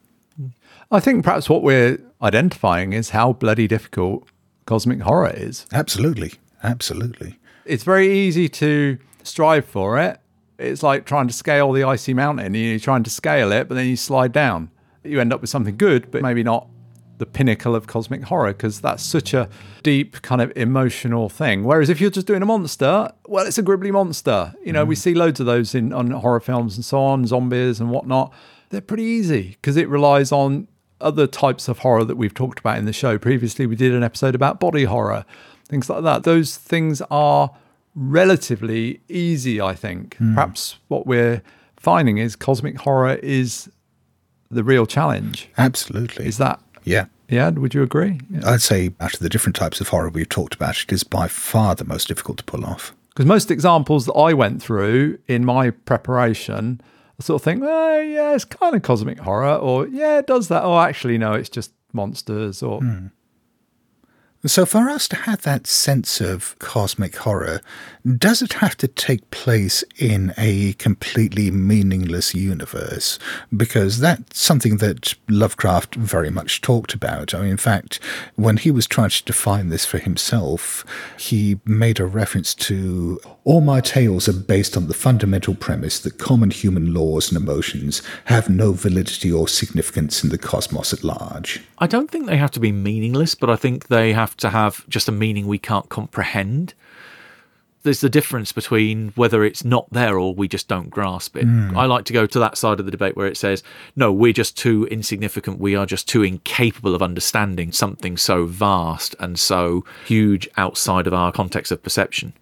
[0.90, 4.26] I think perhaps what we're identifying is how bloody difficult
[4.66, 5.66] cosmic horror is.
[5.72, 6.34] Absolutely.
[6.62, 7.38] Absolutely.
[7.64, 10.20] It's very easy to strive for it.
[10.58, 12.54] It's like trying to scale the icy mountain.
[12.54, 14.70] You're trying to scale it, but then you slide down.
[15.04, 16.68] You end up with something good, but maybe not
[17.18, 19.48] the pinnacle of cosmic horror because that's such a
[19.82, 21.64] deep kind of emotional thing.
[21.64, 24.54] Whereas if you're just doing a monster, well, it's a gribbly monster.
[24.64, 24.98] You know, we mm.
[24.98, 28.32] see loads of those in on horror films and so on, zombies and whatnot.
[28.70, 30.68] They're pretty easy because it relies on
[31.00, 33.18] other types of horror that we've talked about in the show.
[33.18, 35.24] Previously, we did an episode about body horror,
[35.68, 36.24] things like that.
[36.24, 37.50] Those things are
[37.94, 40.16] relatively easy, I think.
[40.16, 40.34] Hmm.
[40.34, 41.42] Perhaps what we're
[41.76, 43.70] finding is cosmic horror is
[44.50, 45.48] the real challenge.
[45.58, 46.26] Absolutely.
[46.26, 47.06] Is that yeah.
[47.28, 48.20] yeah, would you agree?
[48.44, 51.26] I'd say out of the different types of horror we've talked about, it is by
[51.28, 52.94] far the most difficult to pull off.
[53.08, 56.80] Because most examples that I went through in my preparation,
[57.18, 60.62] Sort of think, oh, yeah, it's kind of cosmic horror, or yeah, it does that.
[60.64, 63.06] Oh, actually, no, it's just monsters, or hmm.
[64.46, 67.60] So, for us to have that sense of cosmic horror,
[68.16, 73.18] does it have to take place in a completely meaningless universe?
[73.56, 77.34] Because that's something that Lovecraft very much talked about.
[77.34, 77.98] I mean, in fact,
[78.36, 80.84] when he was trying to define this for himself,
[81.18, 86.18] he made a reference to all my tales are based on the fundamental premise that
[86.18, 91.62] common human laws and emotions have no validity or significance in the cosmos at large.
[91.78, 94.88] I don't think they have to be meaningless, but I think they have to have
[94.88, 96.74] just a meaning we can't comprehend.
[97.82, 101.44] There's the difference between whether it's not there or we just don't grasp it.
[101.44, 101.76] Hmm.
[101.76, 103.62] I like to go to that side of the debate where it says,
[103.94, 105.60] no, we're just too insignificant.
[105.60, 111.14] We are just too incapable of understanding something so vast and so huge outside of
[111.14, 112.32] our context of perception.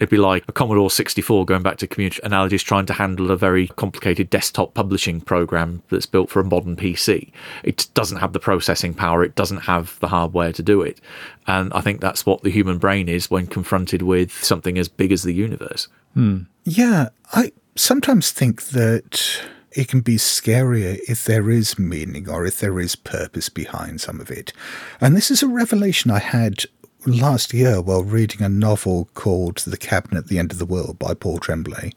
[0.00, 3.36] It'd be like a Commodore 64 going back to community analogies, trying to handle a
[3.36, 7.30] very complicated desktop publishing program that's built for a modern PC.
[7.62, 11.00] It doesn't have the processing power, it doesn't have the hardware to do it.
[11.46, 15.12] And I think that's what the human brain is when confronted with something as big
[15.12, 15.88] as the universe.
[16.14, 16.42] Hmm.
[16.64, 22.60] Yeah, I sometimes think that it can be scarier if there is meaning or if
[22.60, 24.52] there is purpose behind some of it.
[25.00, 26.64] And this is a revelation I had
[27.06, 30.98] last year while reading a novel called The Cabin at the End of the World
[30.98, 31.92] by Paul Tremblay,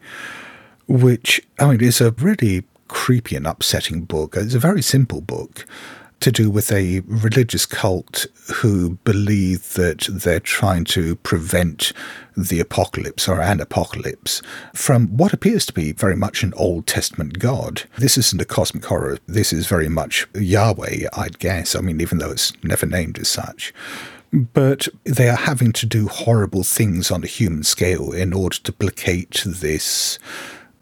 [0.88, 4.36] which, I mean, is a really creepy and upsetting book.
[4.36, 5.65] It's a very simple book
[6.20, 11.93] to do with a religious cult who believe that they're trying to prevent
[12.36, 14.41] the apocalypse or an apocalypse
[14.74, 17.84] from what appears to be very much an Old Testament God.
[17.98, 19.20] This isn't a cosmic horror.
[19.28, 21.76] This is very much Yahweh, I'd guess.
[21.76, 23.74] I mean, even though it's never named as such.
[24.31, 28.73] But they are having to do horrible things on a human scale in order to
[28.73, 30.19] placate this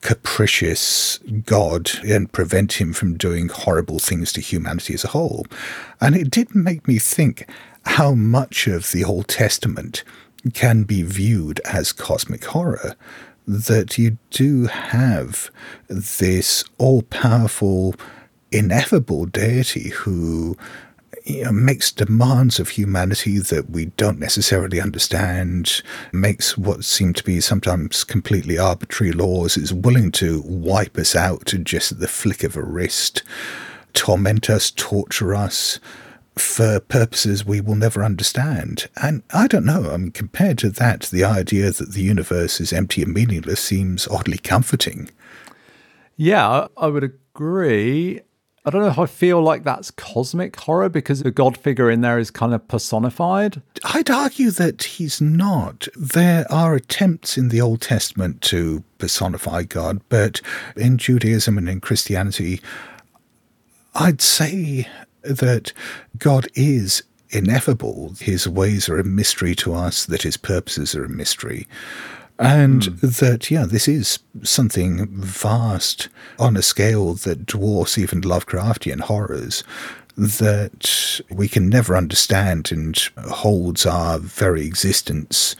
[0.02, 5.46] capricious God and prevent him from doing horrible things to humanity as a whole.
[6.00, 7.50] And it did make me think
[7.86, 10.04] how much of the Old Testament
[10.54, 12.96] can be viewed as cosmic horror.
[13.48, 15.50] That you do have
[15.88, 17.96] this all powerful,
[18.52, 20.58] ineffable deity who
[21.26, 25.82] you know, makes demands of humanity that we don't necessarily understand,
[26.14, 31.54] makes what seem to be sometimes completely arbitrary laws, is willing to wipe us out
[31.64, 33.24] just at the flick of a wrist,
[33.94, 35.80] torment us, torture us
[36.36, 38.88] for purposes we will never understand.
[39.02, 42.72] And I don't know, I mean, compared to that, the idea that the universe is
[42.72, 45.10] empty and meaningless seems oddly comforting.
[46.18, 48.22] Yeah, I would agree.
[48.66, 52.02] I don't know if I feel like that's cosmic horror because the God figure in
[52.02, 53.62] there is kind of personified.
[53.84, 55.88] I'd argue that he's not.
[55.96, 60.42] There are attempts in the Old Testament to personify God, but
[60.76, 62.60] in Judaism and in Christianity,
[63.94, 64.88] I'd say
[65.22, 65.72] that
[66.18, 68.16] God is ineffable.
[68.20, 71.68] His ways are a mystery to us, that his purposes are a mystery.
[72.38, 73.08] And hmm.
[73.08, 79.64] that, yeah, this is something vast on a scale that dwarfs even Lovecraftian horrors
[80.18, 85.56] that we can never understand and holds our very existence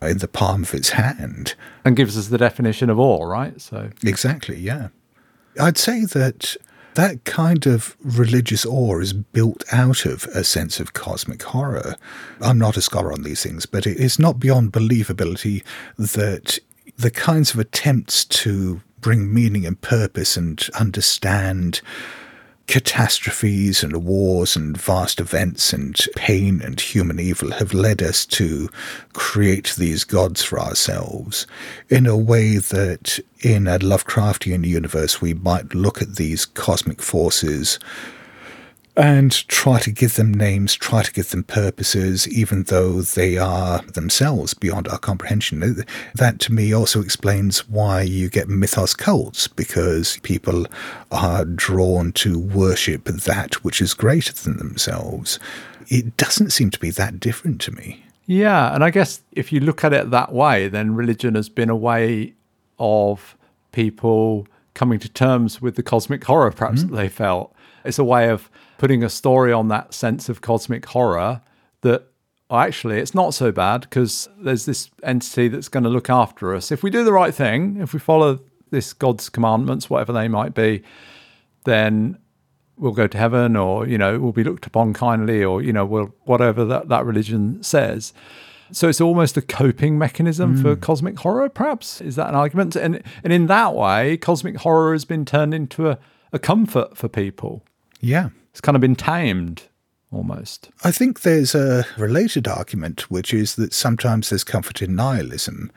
[0.00, 1.54] in the palm of its hand.
[1.84, 3.60] and gives us the definition of awe, right?
[3.60, 4.88] So Exactly, yeah.
[5.60, 6.56] I'd say that
[6.96, 11.94] that kind of religious awe is built out of a sense of cosmic horror.
[12.40, 15.62] I'm not a scholar on these things, but it is not beyond believability
[15.98, 16.58] that
[16.96, 21.80] the kinds of attempts to bring meaning and purpose and understand
[22.66, 28.68] catastrophes and wars and vast events and pain and human evil have led us to
[29.12, 31.46] create these gods for ourselves
[31.88, 37.78] in a way that in a Lovecraftian universe we might look at these cosmic forces
[38.96, 43.82] and try to give them names, try to give them purposes, even though they are
[43.82, 45.84] themselves beyond our comprehension.
[46.14, 50.66] That to me also explains why you get mythos cults, because people
[51.10, 55.38] are drawn to worship that which is greater than themselves.
[55.88, 58.02] It doesn't seem to be that different to me.
[58.24, 61.70] Yeah, and I guess if you look at it that way, then religion has been
[61.70, 62.34] a way
[62.78, 63.36] of
[63.72, 66.94] people coming to terms with the cosmic horror perhaps mm-hmm.
[66.94, 67.54] that they felt.
[67.86, 71.40] It's a way of putting a story on that sense of cosmic horror
[71.82, 72.06] that
[72.50, 76.54] oh, actually it's not so bad because there's this entity that's going to look after
[76.54, 76.70] us.
[76.70, 80.54] If we do the right thing, if we follow this God's commandments, whatever they might
[80.54, 80.82] be,
[81.64, 82.18] then
[82.76, 85.84] we'll go to heaven or, you know, we'll be looked upon kindly or, you know,
[85.84, 88.12] we'll, whatever that, that religion says.
[88.72, 90.62] So it's almost a coping mechanism mm.
[90.62, 92.00] for cosmic horror, perhaps.
[92.00, 92.74] Is that an argument?
[92.74, 95.98] And and in that way, cosmic horror has been turned into a,
[96.32, 97.64] a comfort for people.
[98.06, 98.28] Yeah.
[98.52, 99.64] It's kind of been tamed
[100.12, 100.70] almost.
[100.84, 105.72] I think there's a related argument, which is that sometimes there's comfort in nihilism,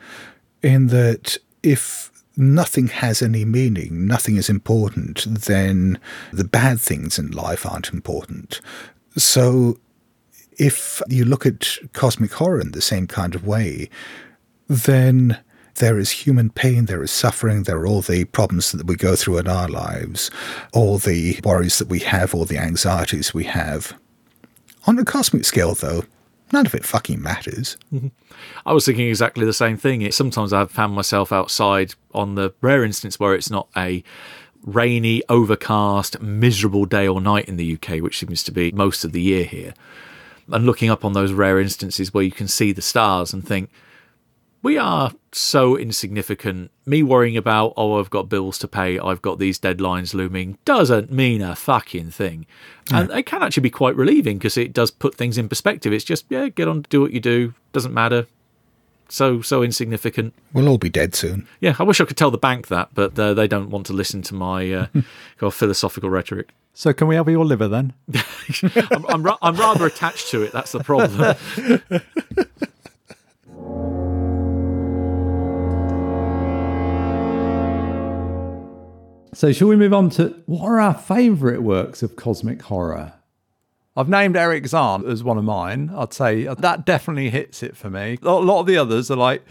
[0.62, 5.98] in that if nothing has any meaning, nothing is important, then
[6.32, 8.60] the bad things in life aren't important.
[9.16, 9.80] So
[10.56, 13.90] if you look at cosmic horror in the same kind of way,
[14.68, 15.36] then
[15.76, 19.16] there is human pain, there is suffering, there are all the problems that we go
[19.16, 20.30] through in our lives,
[20.72, 23.98] all the worries that we have, all the anxieties we have.
[24.86, 26.04] On a cosmic scale, though,
[26.52, 27.76] none of it fucking matters.
[27.92, 28.08] Mm-hmm.
[28.66, 30.02] I was thinking exactly the same thing.
[30.02, 34.02] It, sometimes I've found myself outside on the rare instance where it's not a
[34.62, 39.12] rainy, overcast, miserable day or night in the UK, which seems to be most of
[39.12, 39.74] the year here,
[40.50, 43.70] and looking up on those rare instances where you can see the stars and think,
[44.62, 46.70] we are so insignificant.
[46.84, 51.10] Me worrying about, oh, I've got bills to pay, I've got these deadlines looming, doesn't
[51.10, 52.46] mean a fucking thing.
[52.90, 53.00] Yeah.
[53.00, 55.92] And it can actually be quite relieving because it does put things in perspective.
[55.92, 58.26] It's just, yeah, get on, do what you do, doesn't matter.
[59.08, 60.34] So, so insignificant.
[60.52, 61.48] We'll all be dead soon.
[61.60, 63.92] Yeah, I wish I could tell the bank that, but uh, they don't want to
[63.92, 65.04] listen to my uh, kind
[65.42, 66.50] of philosophical rhetoric.
[66.74, 67.92] So, can we have your liver then?
[68.92, 70.52] I'm, I'm, ra- I'm rather attached to it.
[70.52, 71.34] That's the problem.
[79.40, 83.14] So, shall we move on to what are our favourite works of cosmic horror?
[83.96, 85.90] I've named Erich Zann as one of mine.
[85.96, 88.18] I'd say that definitely hits it for me.
[88.20, 89.42] A lot of the others are like,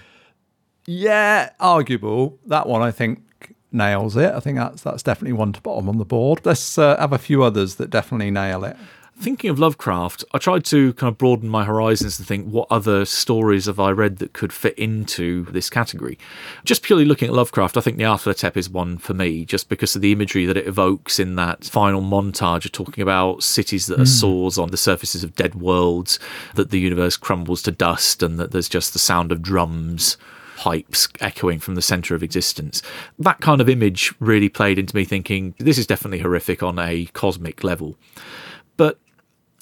[0.86, 2.38] yeah, arguable.
[2.46, 4.32] That one I think nails it.
[4.32, 6.42] I think that's that's definitely one to bottom on the board.
[6.46, 8.78] Let's uh, have a few others that definitely nail it
[9.20, 13.05] thinking of Lovecraft, I tried to kind of broaden my horizons and think what other
[13.05, 16.17] stories have I read that could fit into this category.
[16.63, 19.95] Just purely looking at Lovecraft, I think the Nyarlathotep is one for me, just because
[19.95, 23.97] of the imagery that it evokes in that final montage of talking about cities that
[23.97, 24.01] mm.
[24.01, 24.05] are hmm.
[24.05, 26.20] sores on the surfaces of dead worlds,
[26.55, 30.17] that the universe crumbles to dust, and that there's just the sound of drums
[30.59, 32.82] pipes echoing from the center of existence.
[33.17, 37.05] That kind of image really played into me thinking this is definitely horrific on a
[37.13, 37.95] cosmic level.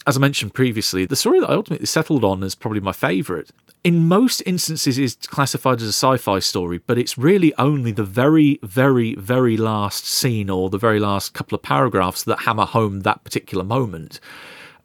[0.07, 3.49] As I mentioned previously, the story that I ultimately settled on is probably my favourite.
[3.83, 8.57] In most instances, is classified as a sci-fi story, but it's really only the very,
[8.63, 13.25] very, very last scene or the very last couple of paragraphs that hammer home that
[13.25, 14.21] particular moment.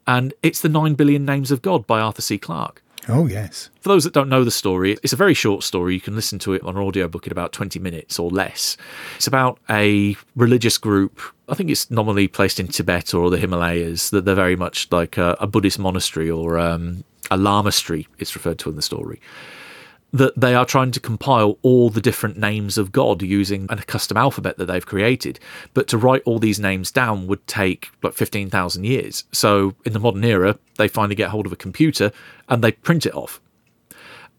[0.05, 2.37] And it's the Nine Billion Names of God by Arthur C.
[2.37, 2.82] Clarke.
[3.09, 3.69] Oh, yes.
[3.81, 5.93] For those that don't know the story, it's a very short story.
[5.93, 8.77] You can listen to it on an audiobook in about 20 minutes or less.
[9.15, 11.19] It's about a religious group.
[11.49, 15.17] I think it's normally placed in Tibet or the Himalayas, that they're very much like
[15.17, 19.19] a, a Buddhist monastery or um, a lamasery, it's referred to in the story
[20.13, 24.15] that they are trying to compile all the different names of God using a custom
[24.15, 25.39] alphabet that they've created.
[25.73, 29.23] But to write all these names down would take like 15,000 years.
[29.31, 32.11] So in the modern era, they finally get hold of a computer
[32.47, 33.41] and they print it off.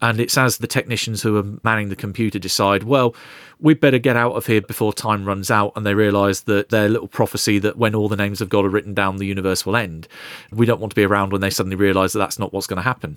[0.01, 3.15] And it's as the technicians who are manning the computer decide, well,
[3.59, 5.73] we'd better get out of here before time runs out.
[5.75, 8.71] And they realise that their little prophecy that when all the names of God are
[8.71, 10.07] written down, the universe will end.
[10.53, 12.77] We don't want to be around when they suddenly realise that that's not what's going
[12.77, 13.17] to happen.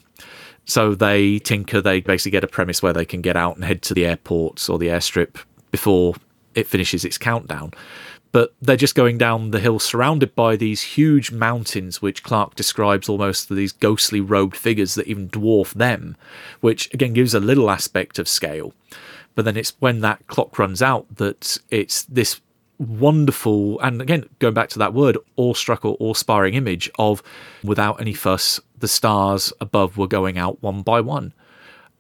[0.67, 3.81] So they tinker, they basically get a premise where they can get out and head
[3.83, 5.37] to the airports or the airstrip
[5.71, 6.15] before
[6.53, 7.71] it finishes its countdown.
[8.31, 13.09] but they're just going down the hill surrounded by these huge mountains, which Clarke describes
[13.09, 16.15] almost these ghostly robed figures that even dwarf them,
[16.61, 18.73] which again gives a little aspect of scale.
[19.35, 22.41] But then it's when that clock runs out that it's this
[22.79, 27.23] wonderful, and again, going back to that word, awestruck or awe-inspiring image of
[27.63, 31.33] without any fuss, the stars above were going out one by one.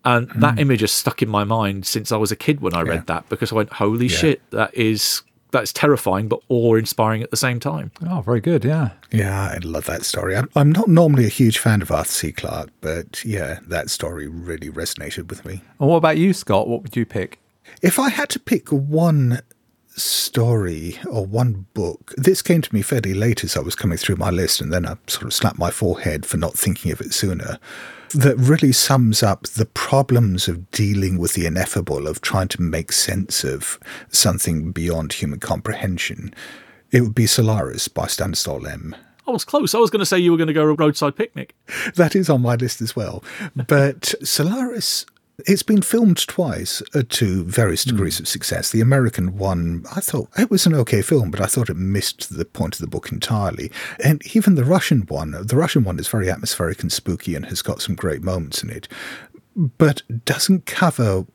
[0.05, 0.39] And hmm.
[0.39, 2.83] that image has stuck in my mind since I was a kid when I.
[2.83, 2.91] Yeah.
[2.91, 7.37] read that because I went, holy shit, that is that's terrifying but awe-inspiring at the
[7.37, 7.91] same time.
[8.09, 8.65] Oh, very good.
[8.65, 8.91] Yeah.
[9.11, 10.35] Yeah, I love that story.
[10.35, 12.31] I'm, I'm not normally a huge fan of Arthur C.
[12.31, 15.61] Clarke, but yeah, that story really resonated with me.
[15.79, 16.67] And what about you, Scott?
[16.67, 17.39] What would you pick?
[17.81, 19.41] If I had to pick one
[19.97, 24.17] story or one book, this came to me fairly late as I was coming through
[24.17, 27.13] my list, and then I sort of slapped my forehead for not thinking of it
[27.13, 27.59] sooner.
[28.13, 32.91] That really sums up the problems of dealing with the ineffable, of trying to make
[32.91, 33.79] sense of
[34.09, 36.33] something beyond human comprehension.
[36.91, 38.95] It would be Solaris by Stanislaw Lem.
[39.27, 39.75] I was close.
[39.75, 41.53] I was going to say you were going to go a roadside picnic.
[41.95, 43.23] That is on my list as well.
[43.67, 45.05] But Solaris,
[45.45, 48.71] it's been filmed twice uh, to various degrees of success.
[48.71, 52.35] The American one, I thought it was an okay film, but I thought it missed
[52.35, 53.71] the point of the book entirely.
[54.03, 57.61] And even the Russian one, the Russian one is very atmospheric and spooky and has
[57.61, 58.87] got some great moments in it,
[59.55, 61.25] but doesn't cover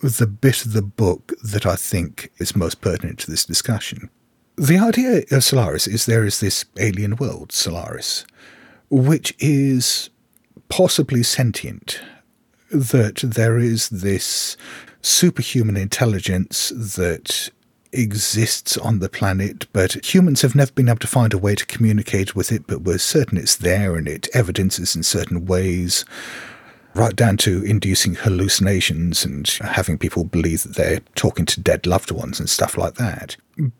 [0.00, 4.10] the bit of the book that I think is most pertinent to this discussion.
[4.56, 8.26] The idea of Solaris is there is this alien world, Solaris,
[8.90, 10.10] which is
[10.68, 12.00] possibly sentient,
[12.72, 14.56] that there is this
[15.02, 17.50] superhuman intelligence that
[17.92, 21.66] exists on the planet, but humans have never been able to find a way to
[21.66, 26.04] communicate with it, but we're certain it's there and it evidences in certain ways.
[26.94, 32.10] Right down to inducing hallucinations and having people believe that they're talking to dead loved
[32.10, 33.36] ones and stuff like that.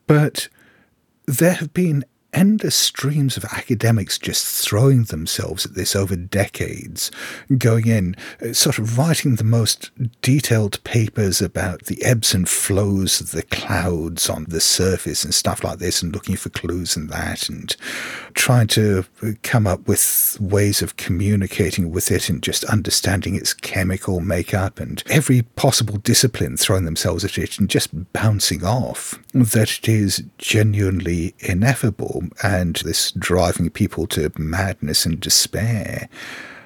[0.07, 0.49] But
[1.27, 7.11] there have been endless streams of academics just throwing themselves at this over decades,
[7.59, 9.91] going in, uh, sort of writing the most
[10.23, 15.63] detailed papers about the ebbs and flows of the clouds on the surface and stuff
[15.63, 17.77] like this, and looking for clues and that, and
[18.35, 23.53] trying to uh, come up with ways of communicating with it and just understanding its
[23.53, 29.79] chemical makeup and every possible discipline throwing themselves at it and just bouncing off that
[29.79, 36.09] it is genuinely ineffable and this driving people to madness and despair.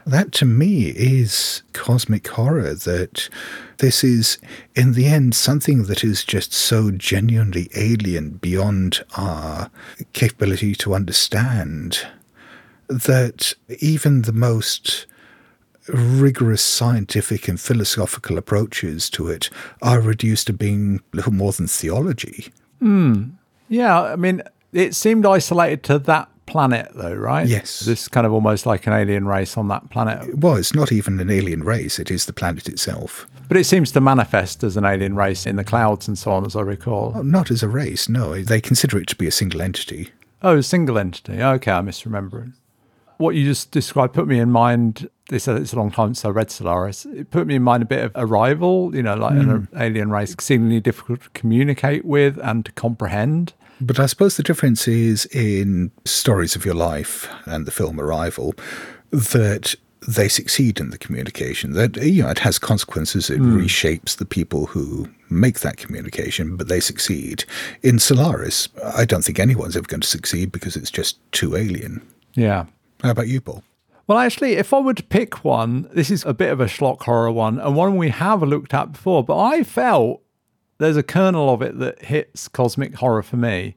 [0.07, 3.29] That to me is cosmic horror, that
[3.79, 4.39] this is,
[4.77, 9.71] in the end, something that is just so genuinely alien beyond our
[10.13, 12.07] capability to understand
[12.89, 15.07] that even the most
[15.89, 19.51] rigorous scientific and philosophical approaches to it
[19.83, 22.53] are reduced to being little more than theology.
[22.81, 23.25] Hmm.
[23.69, 24.43] Yeah, I mean,
[24.73, 27.47] it seemed isolated to that planet, though, right?
[27.47, 27.81] Yes.
[27.81, 30.39] This kind of almost like an alien race on that planet.
[30.39, 33.27] Well, it's not even an alien race, it is the planet itself.
[33.49, 36.47] But it seems to manifest as an alien race in the clouds and so on,
[36.47, 37.13] as I recall.
[37.15, 38.43] Oh, Not as a race, no.
[38.43, 40.11] They consider it to be a single entity.
[40.43, 41.43] Oh, a single entity.
[41.43, 42.51] Okay, I misremember it.
[43.19, 45.09] What you just described put me in mind.
[45.31, 47.07] They said it's a long time since I read Solaris.
[47.07, 49.79] It put me in mind a bit of Arrival, you know, like an hmm.
[49.79, 53.55] alien race exceedingly difficult to communicate with and to comprehend.
[53.81, 58.55] But I suppose the difference is in Stories of Your Life and the film Arrival
[59.11, 59.75] that
[60.07, 61.73] they succeed in the communication.
[61.73, 63.29] That you know, it has consequences.
[63.29, 63.59] It hmm.
[63.59, 67.45] reshapes the people who make that communication, but they succeed.
[67.83, 72.07] In Solaris, I don't think anyone's ever going to succeed because it's just too alien.
[72.35, 72.67] Yeah.
[73.03, 73.63] How about you, Paul?
[74.07, 77.03] Well, actually, if I were to pick one, this is a bit of a schlock
[77.03, 80.23] horror one, and one we have looked at before, but I felt
[80.79, 83.77] there's a kernel of it that hits cosmic horror for me.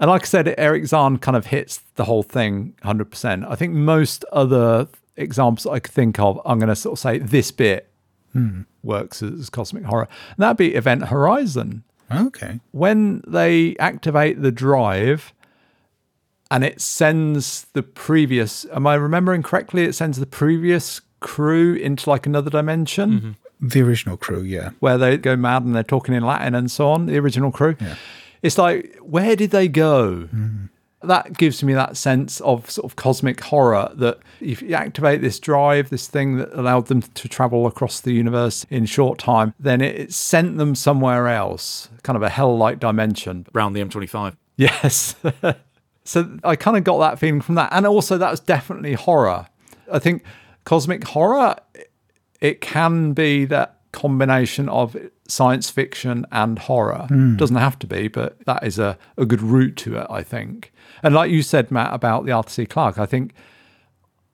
[0.00, 3.50] And like I said, Erich Zann kind of hits the whole thing 100%.
[3.50, 7.18] I think most other examples I could think of, I'm going to sort of say
[7.18, 7.90] this bit
[8.32, 8.62] hmm.
[8.82, 10.08] works as cosmic horror.
[10.30, 12.60] And that'd be Event Horizon Okay.
[12.70, 15.32] when they activate the drive
[16.50, 22.08] and it sends the previous am i remembering correctly it sends the previous crew into
[22.08, 23.30] like another dimension mm-hmm.
[23.60, 24.70] The original crew, yeah.
[24.80, 27.76] where they go mad and they're talking in latin and so on the original crew
[28.42, 30.68] it's like where did they go mm.
[31.02, 35.38] that gives me that sense of sort of cosmic horror that if you activate this
[35.38, 39.80] drive, this thing that allowed them to travel across the universe in short time, then
[39.80, 43.46] it, it sent them somewhere else, kind of a hell-like dimension.
[43.52, 44.36] Round the M25.
[44.56, 45.16] Yes.
[46.04, 47.70] so I kind of got that feeling from that.
[47.72, 49.46] And also, that was definitely horror.
[49.90, 50.22] I think
[50.64, 51.56] cosmic horror,
[52.40, 57.06] it can be that combination of science fiction and horror.
[57.08, 57.36] Hmm.
[57.36, 60.72] Doesn't have to be, but that is a, a good route to it, I think.
[61.02, 62.66] And like you said, Matt, about the Arthur C.
[62.66, 63.32] Clarke, I think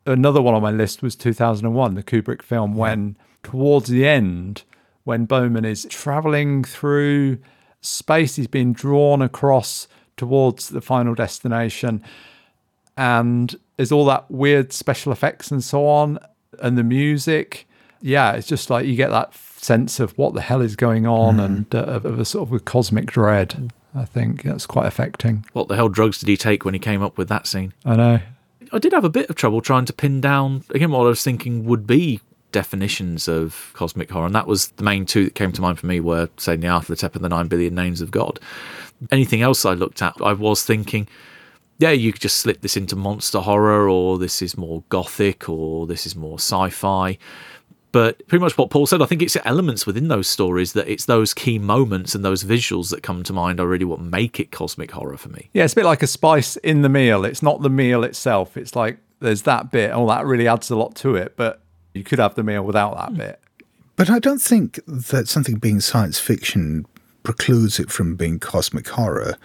[0.06, 4.62] another one on my list was 2001, the Kubrick film, when towards the end,
[5.04, 7.38] when Bowman is traveling through
[7.80, 9.86] space, he's being drawn across
[10.16, 12.02] towards the final destination,
[12.96, 16.18] and there's all that weird special effects and so on,
[16.60, 17.66] and the music.
[18.04, 21.40] Yeah, it's just like you get that sense of what the hell is going on
[21.40, 23.72] and uh, of, of a sort of a cosmic dread.
[23.94, 25.46] I think that's quite affecting.
[25.54, 27.72] What the hell drugs did he take when he came up with that scene?
[27.82, 28.20] I know.
[28.72, 31.22] I did have a bit of trouble trying to pin down again what I was
[31.22, 32.20] thinking would be
[32.52, 35.86] definitions of cosmic horror, and that was the main two that came to mind for
[35.86, 38.38] me were say Nyarlathotep and the Nine Billion Names of God.
[39.10, 41.08] Anything else I looked at, I was thinking,
[41.78, 45.86] yeah, you could just slip this into monster horror, or this is more gothic, or
[45.86, 47.16] this is more sci-fi.
[47.94, 51.04] But pretty much what Paul said, I think it's elements within those stories that it's
[51.04, 54.50] those key moments and those visuals that come to mind are really what make it
[54.50, 55.48] cosmic horror for me.
[55.52, 57.24] Yeah, it's a bit like a spice in the meal.
[57.24, 58.56] It's not the meal itself.
[58.56, 59.92] It's like there's that bit.
[59.94, 61.36] Oh, that really adds a lot to it.
[61.36, 61.60] But
[61.92, 63.18] you could have the meal without that hmm.
[63.18, 63.40] bit.
[63.94, 66.86] But I don't think that something being science fiction
[67.22, 69.36] precludes it from being cosmic horror.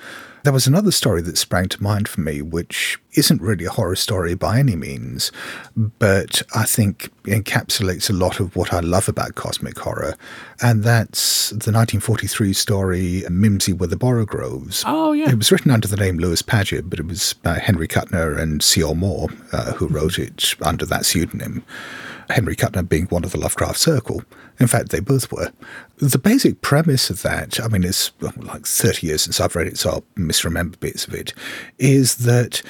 [0.43, 3.95] There was another story that sprang to mind for me, which isn't really a horror
[3.95, 5.31] story by any means,
[5.75, 10.15] but I think encapsulates a lot of what I love about cosmic horror,
[10.61, 14.83] and that's the 1943 story Mimsy with the Borogoves.
[14.87, 15.29] Oh, yeah.
[15.29, 18.63] It was written under the name Lewis Padgett, but it was by Henry Kuttner and
[18.63, 18.95] C.L.
[18.95, 21.63] Moore uh, who wrote it under that pseudonym.
[22.29, 24.23] Henry Kuttner being one of the Lovecraft Circle.
[24.59, 25.51] In fact, they both were.
[25.97, 29.77] The basic premise of that, I mean, it's like 30 years since I've read it,
[29.77, 31.33] so I'll misremember bits of it,
[31.77, 32.61] is that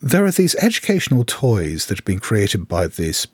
[0.00, 3.26] there are these educational toys that have been created by this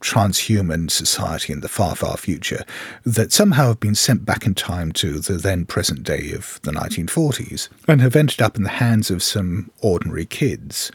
[0.00, 2.64] transhuman society in the far, far future
[3.04, 6.70] that somehow have been sent back in time to the then present day of the
[6.70, 10.92] 1940s and have ended up in the hands of some ordinary kids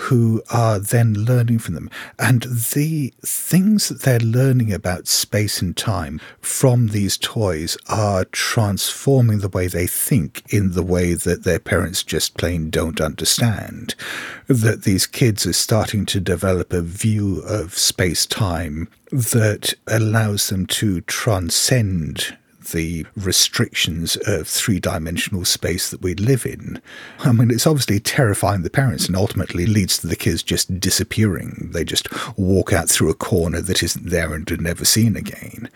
[0.00, 1.90] who are then learning from them.
[2.18, 9.38] And the things that they're learning about space and time from these toys are transforming
[9.38, 13.94] the way they think in the way that their parents just plain don't understand.
[14.46, 20.66] That these kids are starting to develop a view of space time that allows them
[20.66, 22.36] to transcend
[22.72, 26.80] the restrictions of three dimensional space that we live in.
[27.20, 31.70] I mean, it's obviously terrifying the parents and ultimately leads to the kids just disappearing.
[31.72, 35.70] They just walk out through a corner that isn't there and are never seen again.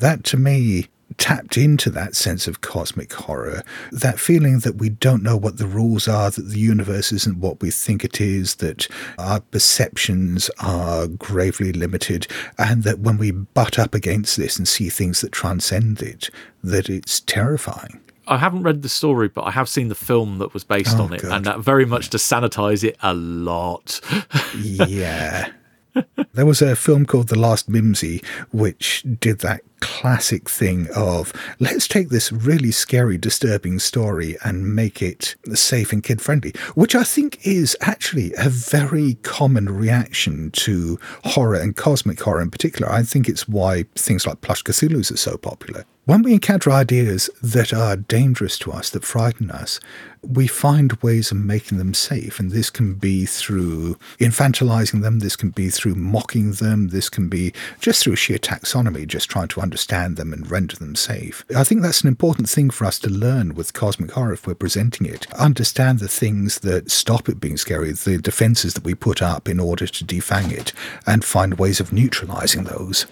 [0.00, 5.22] That to me tapped into that sense of cosmic horror, that feeling that we don't
[5.22, 8.88] know what the rules are, that the universe isn't what we think it is, that
[9.18, 12.26] our perceptions are gravely limited,
[12.58, 16.30] and that when we butt up against this and see things that transcend it,
[16.62, 17.98] that it's terrifying.
[18.28, 21.02] I haven't read the story, but I have seen the film that was based Oh,
[21.04, 21.32] on it, good.
[21.32, 24.00] and that very much to sanitize it a lot.
[24.56, 25.50] yeah.
[26.34, 28.22] There was a film called The Last Mimsy,
[28.52, 35.02] which did that classic thing of let's take this really scary, disturbing story and make
[35.02, 40.98] it safe and kid friendly, which I think is actually a very common reaction to
[41.24, 42.90] horror and cosmic horror in particular.
[42.90, 45.84] I think it's why things like Plush Cthulhu's are so popular.
[46.04, 49.78] When we encounter ideas that are dangerous to us, that frighten us,
[50.20, 52.40] we find ways of making them safe.
[52.40, 57.28] And this can be through infantilizing them, this can be through mocking them, this can
[57.28, 61.44] be just through sheer taxonomy, just trying to understand them and render them safe.
[61.54, 64.54] I think that's an important thing for us to learn with cosmic horror if we're
[64.54, 65.32] presenting it.
[65.34, 69.60] Understand the things that stop it being scary, the defenses that we put up in
[69.60, 70.72] order to defang it,
[71.06, 73.06] and find ways of neutralizing those.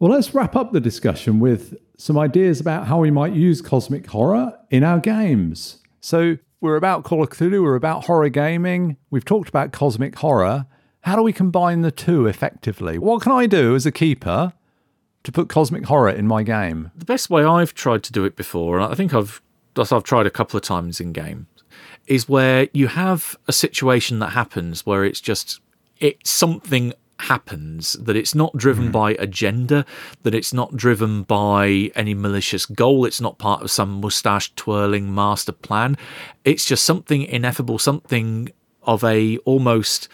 [0.00, 4.06] Well, let's wrap up the discussion with some ideas about how we might use cosmic
[4.06, 5.82] horror in our games.
[6.00, 10.66] So, we're about Call of Cthulhu, we're about horror gaming, we've talked about cosmic horror.
[11.00, 12.96] How do we combine the two effectively?
[12.96, 14.52] What can I do as a keeper
[15.24, 16.92] to put cosmic horror in my game?
[16.94, 19.42] the best way I've tried to do it before, and I think I've
[19.76, 21.46] I've tried a couple of times in games,
[22.06, 25.60] is where you have a situation that happens where it's just
[25.98, 28.92] it's something happens that it's not driven hmm.
[28.92, 29.84] by agenda
[30.22, 35.14] that it's not driven by any malicious goal it's not part of some mustache twirling
[35.14, 35.96] master plan.
[36.44, 38.50] It's just something ineffable something
[38.84, 40.08] of a almost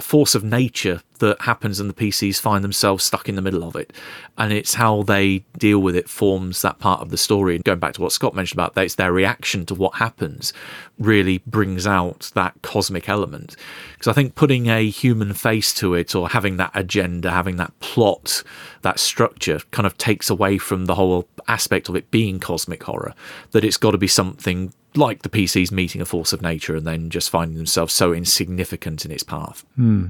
[0.00, 3.74] force of nature that happens and the PCs find themselves stuck in the middle of
[3.76, 3.92] it.
[4.36, 7.54] And it's how they deal with it forms that part of the story.
[7.54, 10.52] And going back to what Scott mentioned about that, it's their reaction to what happens
[10.98, 13.56] really brings out that cosmic element.
[13.94, 17.78] Because I think putting a human face to it or having that agenda, having that
[17.80, 18.42] plot,
[18.82, 23.14] that structure kind of takes away from the whole aspect of it being cosmic horror,
[23.52, 26.86] that it's got to be something like the PCs meeting a force of nature and
[26.86, 29.64] then just finding themselves so insignificant in its path.
[29.76, 30.08] Hmm.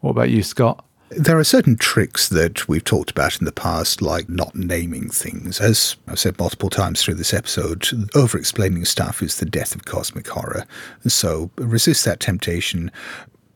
[0.00, 0.84] What about you, Scott?
[1.10, 5.60] There are certain tricks that we've talked about in the past, like not naming things.
[5.60, 7.86] As I've said multiple times through this episode,
[8.16, 10.66] over explaining stuff is the death of cosmic horror.
[11.06, 12.90] So resist that temptation.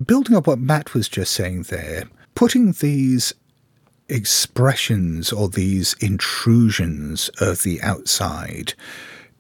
[0.05, 2.05] Building up what Matt was just saying there,
[2.37, 3.35] putting these
[4.09, 8.75] expressions or these intrusions of the outside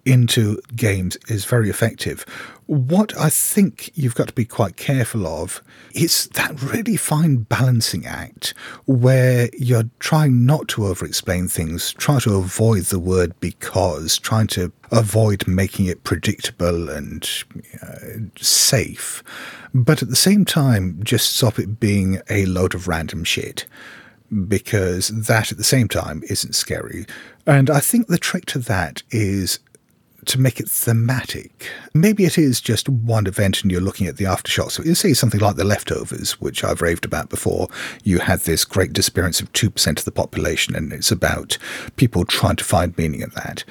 [0.05, 2.24] into games is very effective.
[2.66, 8.07] What I think you've got to be quite careful of is that really fine balancing
[8.07, 8.55] act
[8.86, 14.46] where you're trying not to over explain things, try to avoid the word because, trying
[14.48, 17.28] to avoid making it predictable and
[17.82, 17.96] uh,
[18.38, 19.22] safe,
[19.74, 23.66] but at the same time, just stop it being a load of random shit
[24.46, 27.07] because that at the same time isn't scary.
[27.46, 29.59] And I think the trick to that is
[30.30, 31.68] to make it thematic.
[31.92, 34.72] Maybe it is just one event and you're looking at the aftershocks.
[34.72, 37.68] So you see something like The Leftovers, which I've raved about before.
[38.04, 41.58] You had this great disappearance of 2% of the population, and it's about
[41.96, 43.64] people trying to find meaning in that.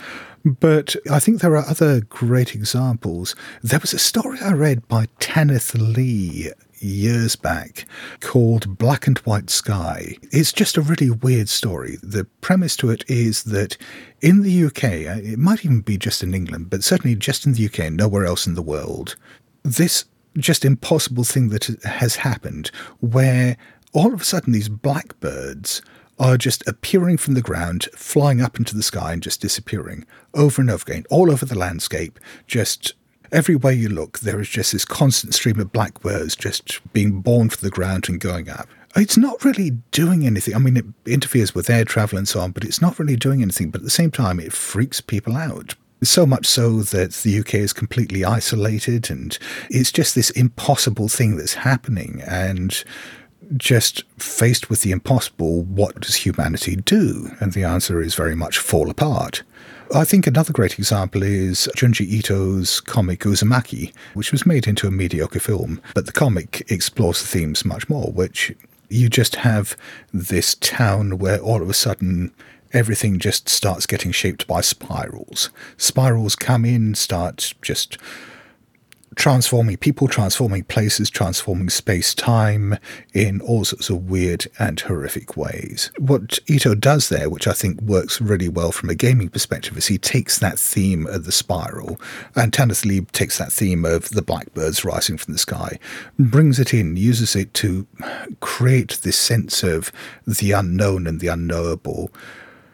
[0.45, 3.35] But I think there are other great examples.
[3.63, 7.85] There was a story I read by Tanith Lee years back
[8.21, 10.15] called Black and White Sky.
[10.31, 11.97] It's just a really weird story.
[12.01, 13.77] The premise to it is that
[14.21, 17.53] in the UK, uh, it might even be just in England, but certainly just in
[17.53, 19.15] the UK nowhere else in the world,
[19.63, 20.05] this
[20.37, 23.57] just impossible thing that has happened where
[23.93, 25.81] all of a sudden these blackbirds
[26.19, 30.61] are just appearing from the ground, flying up into the sky and just disappearing over
[30.61, 32.93] and over again, all over the landscape, just
[33.31, 37.65] everywhere you look, there is just this constant stream of blackbirds just being born from
[37.65, 38.67] the ground and going up.
[38.95, 40.55] It's not really doing anything.
[40.55, 43.41] I mean, it interferes with air travel and so on, but it's not really doing
[43.41, 43.69] anything.
[43.69, 45.75] But at the same time, it freaks people out.
[46.01, 49.37] So much so that the UK is completely isolated, and
[49.69, 52.23] it's just this impossible thing that's happening.
[52.25, 52.83] And
[53.57, 57.31] just faced with the impossible, what does humanity do?
[57.39, 59.43] And the answer is very much fall apart.
[59.93, 64.91] I think another great example is Junji Ito's comic Uzumaki, which was made into a
[64.91, 68.53] mediocre film, but the comic explores the themes much more, which
[68.89, 69.75] you just have
[70.13, 72.31] this town where all of a sudden
[72.71, 75.49] everything just starts getting shaped by spirals.
[75.77, 77.97] Spirals come in, start just
[79.15, 82.77] transforming people, transforming places, transforming space time
[83.13, 85.91] in all sorts of weird and horrific ways.
[85.97, 89.87] What Ito does there, which I think works really well from a gaming perspective, is
[89.87, 91.99] he takes that theme of the spiral,
[92.35, 95.79] and Tanith Lee takes that theme of the blackbirds rising from the sky,
[96.17, 97.87] brings it in, uses it to
[98.39, 99.91] create this sense of
[100.25, 102.11] the unknown and the unknowable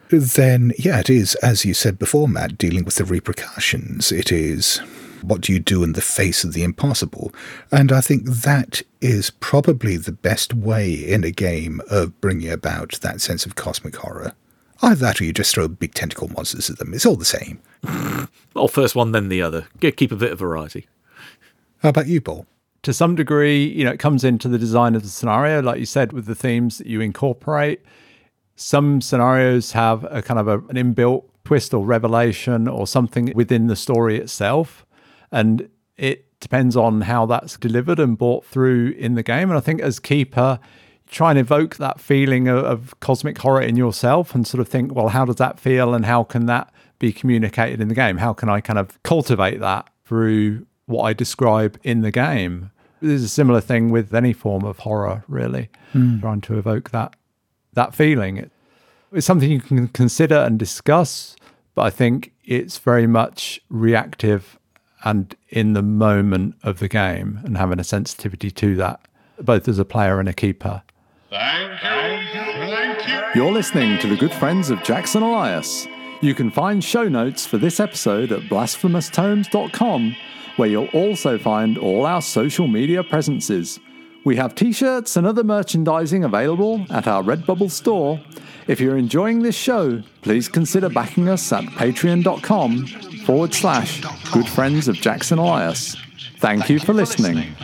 [0.08, 4.12] then yeah, it is, as you said before, Matt, dealing with the repercussions.
[4.12, 4.80] It is
[5.26, 7.32] what do you do in the face of the impossible?
[7.72, 12.98] And I think that is probably the best way in a game of bringing about
[13.02, 14.32] that sense of cosmic horror.
[14.82, 16.92] Either that or you just throw big tentacle monsters at them.
[16.92, 17.60] It's all the same.
[18.54, 19.66] Well, first one, then the other.
[19.82, 20.86] Keep a bit of variety.
[21.80, 22.46] How about you, Paul?
[22.84, 25.84] To some degree, you know, it comes into the design of the scenario, like you
[25.84, 27.82] said, with the themes that you incorporate.
[28.54, 33.66] Some scenarios have a kind of a, an inbuilt twist or revelation or something within
[33.66, 34.85] the story itself
[35.30, 39.50] and it depends on how that's delivered and brought through in the game.
[39.50, 40.58] And I think as keeper,
[41.06, 44.94] try and evoke that feeling of, of, cosmic horror in yourself and sort of think,
[44.94, 48.18] well, how does that feel and how can that be communicated in the game?
[48.18, 52.70] How can I kind of cultivate that through what I describe in the game?
[53.00, 56.20] There's a similar thing with any form of horror, really, mm.
[56.20, 57.14] trying to evoke that
[57.74, 58.50] that feeling.
[59.12, 61.36] It's something you can consider and discuss,
[61.74, 64.58] but I think it's very much reactive
[65.04, 69.00] and in the moment of the game and having a sensitivity to that,
[69.40, 70.82] both as a player and a keeper.
[71.30, 72.52] Thank you.
[72.66, 73.42] Thank you.
[73.42, 75.86] You're listening to the good friends of Jackson Elias.
[76.22, 80.16] You can find show notes for this episode at blasphemoustomes.com,
[80.56, 83.78] where you'll also find all our social media presences.
[84.26, 88.20] We have t shirts and other merchandising available at our Redbubble store.
[88.66, 92.88] If you're enjoying this show, please consider backing us at patreon.com
[93.24, 94.02] forward slash
[94.32, 95.96] good friends of Jackson Elias.
[96.38, 97.54] Thank you for listening.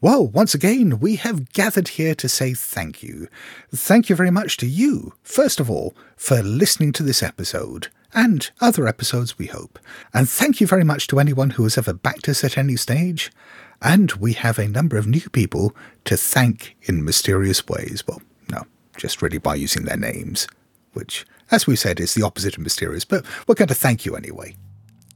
[0.00, 3.26] Well, once again, we have gathered here to say thank you.
[3.74, 8.50] Thank you very much to you, first of all, for listening to this episode and
[8.60, 9.78] other episodes, we hope.
[10.14, 13.30] And thank you very much to anyone who has ever backed us at any stage.
[13.80, 15.74] And we have a number of new people
[16.04, 18.02] to thank in mysterious ways.
[18.06, 18.20] Well,
[18.50, 18.62] no,
[18.96, 20.48] just really by using their names,
[20.92, 24.16] which, as we said, is the opposite of mysterious, but we're going to thank you
[24.16, 24.56] anyway.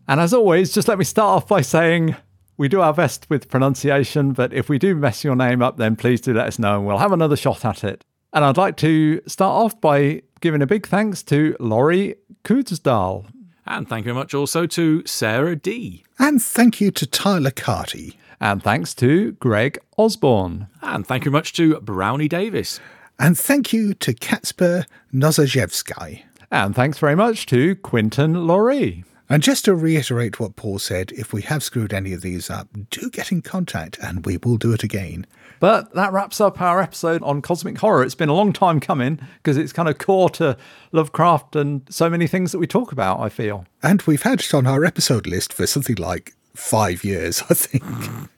[0.07, 2.17] And as always, just let me start off by saying
[2.57, 5.97] we do our best with pronunciation, but if we do mess your name up, then
[5.97, 8.05] please do let us know and we'll have another shot at it.
[8.33, 13.27] And I'd like to start off by giving a big thanks to Laurie Kudsdal.
[13.67, 16.05] And thank you very much also to Sarah D.
[16.19, 18.17] And thank you to Tyler Carty.
[18.43, 20.67] And thanks to Greg Osborne.
[20.83, 22.81] And thank you very much to Brownie Davis.
[23.17, 24.85] And thank you to Kacper
[25.15, 26.25] Nozajewski.
[26.51, 29.05] And thanks very much to Quinton Laurie.
[29.29, 32.67] And just to reiterate what Paul said, if we have screwed any of these up,
[32.91, 35.25] do get in contact and we will do it again.
[35.61, 38.03] But that wraps up our episode on cosmic horror.
[38.03, 40.57] It's been a long time coming because it's kind of core to
[40.91, 43.67] Lovecraft and so many things that we talk about, I feel.
[43.85, 47.85] And we've had it on our episode list for something like five years, I think.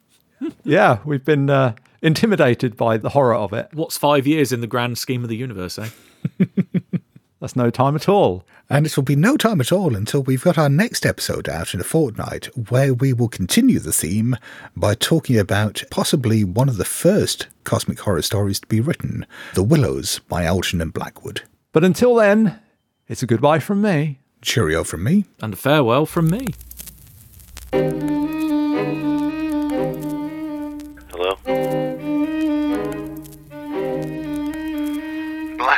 [0.65, 3.69] yeah, we've been uh, intimidated by the horror of it.
[3.73, 5.89] What's five years in the grand scheme of the universe, eh?
[7.41, 8.47] That's no time at all.
[8.71, 11.75] And it will be no time at all until we've got our next episode out
[11.75, 14.37] in a fortnight, where we will continue the theme
[14.75, 19.63] by talking about possibly one of the first cosmic horror stories to be written The
[19.63, 21.43] Willows by Algernon Blackwood.
[21.73, 22.59] But until then,
[23.09, 24.21] it's a goodbye from me.
[24.41, 25.27] Cheerio from me.
[25.43, 26.47] And a farewell from me.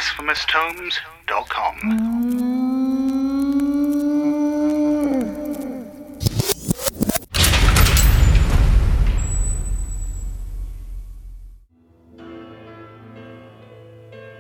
[0.07, 1.77] BlasphemousTomes.com.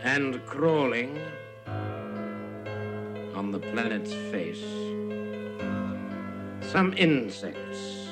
[0.04, 1.18] and crawling
[3.34, 4.62] on the planet's face.
[6.60, 8.08] Some insects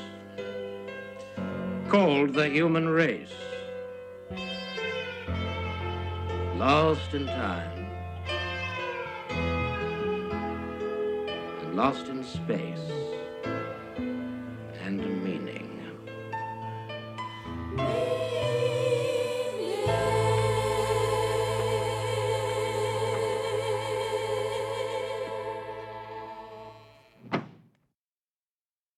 [1.89, 3.31] called the human race
[6.57, 7.87] lost in time,
[11.61, 12.91] and lost in space
[14.85, 15.71] and meaning.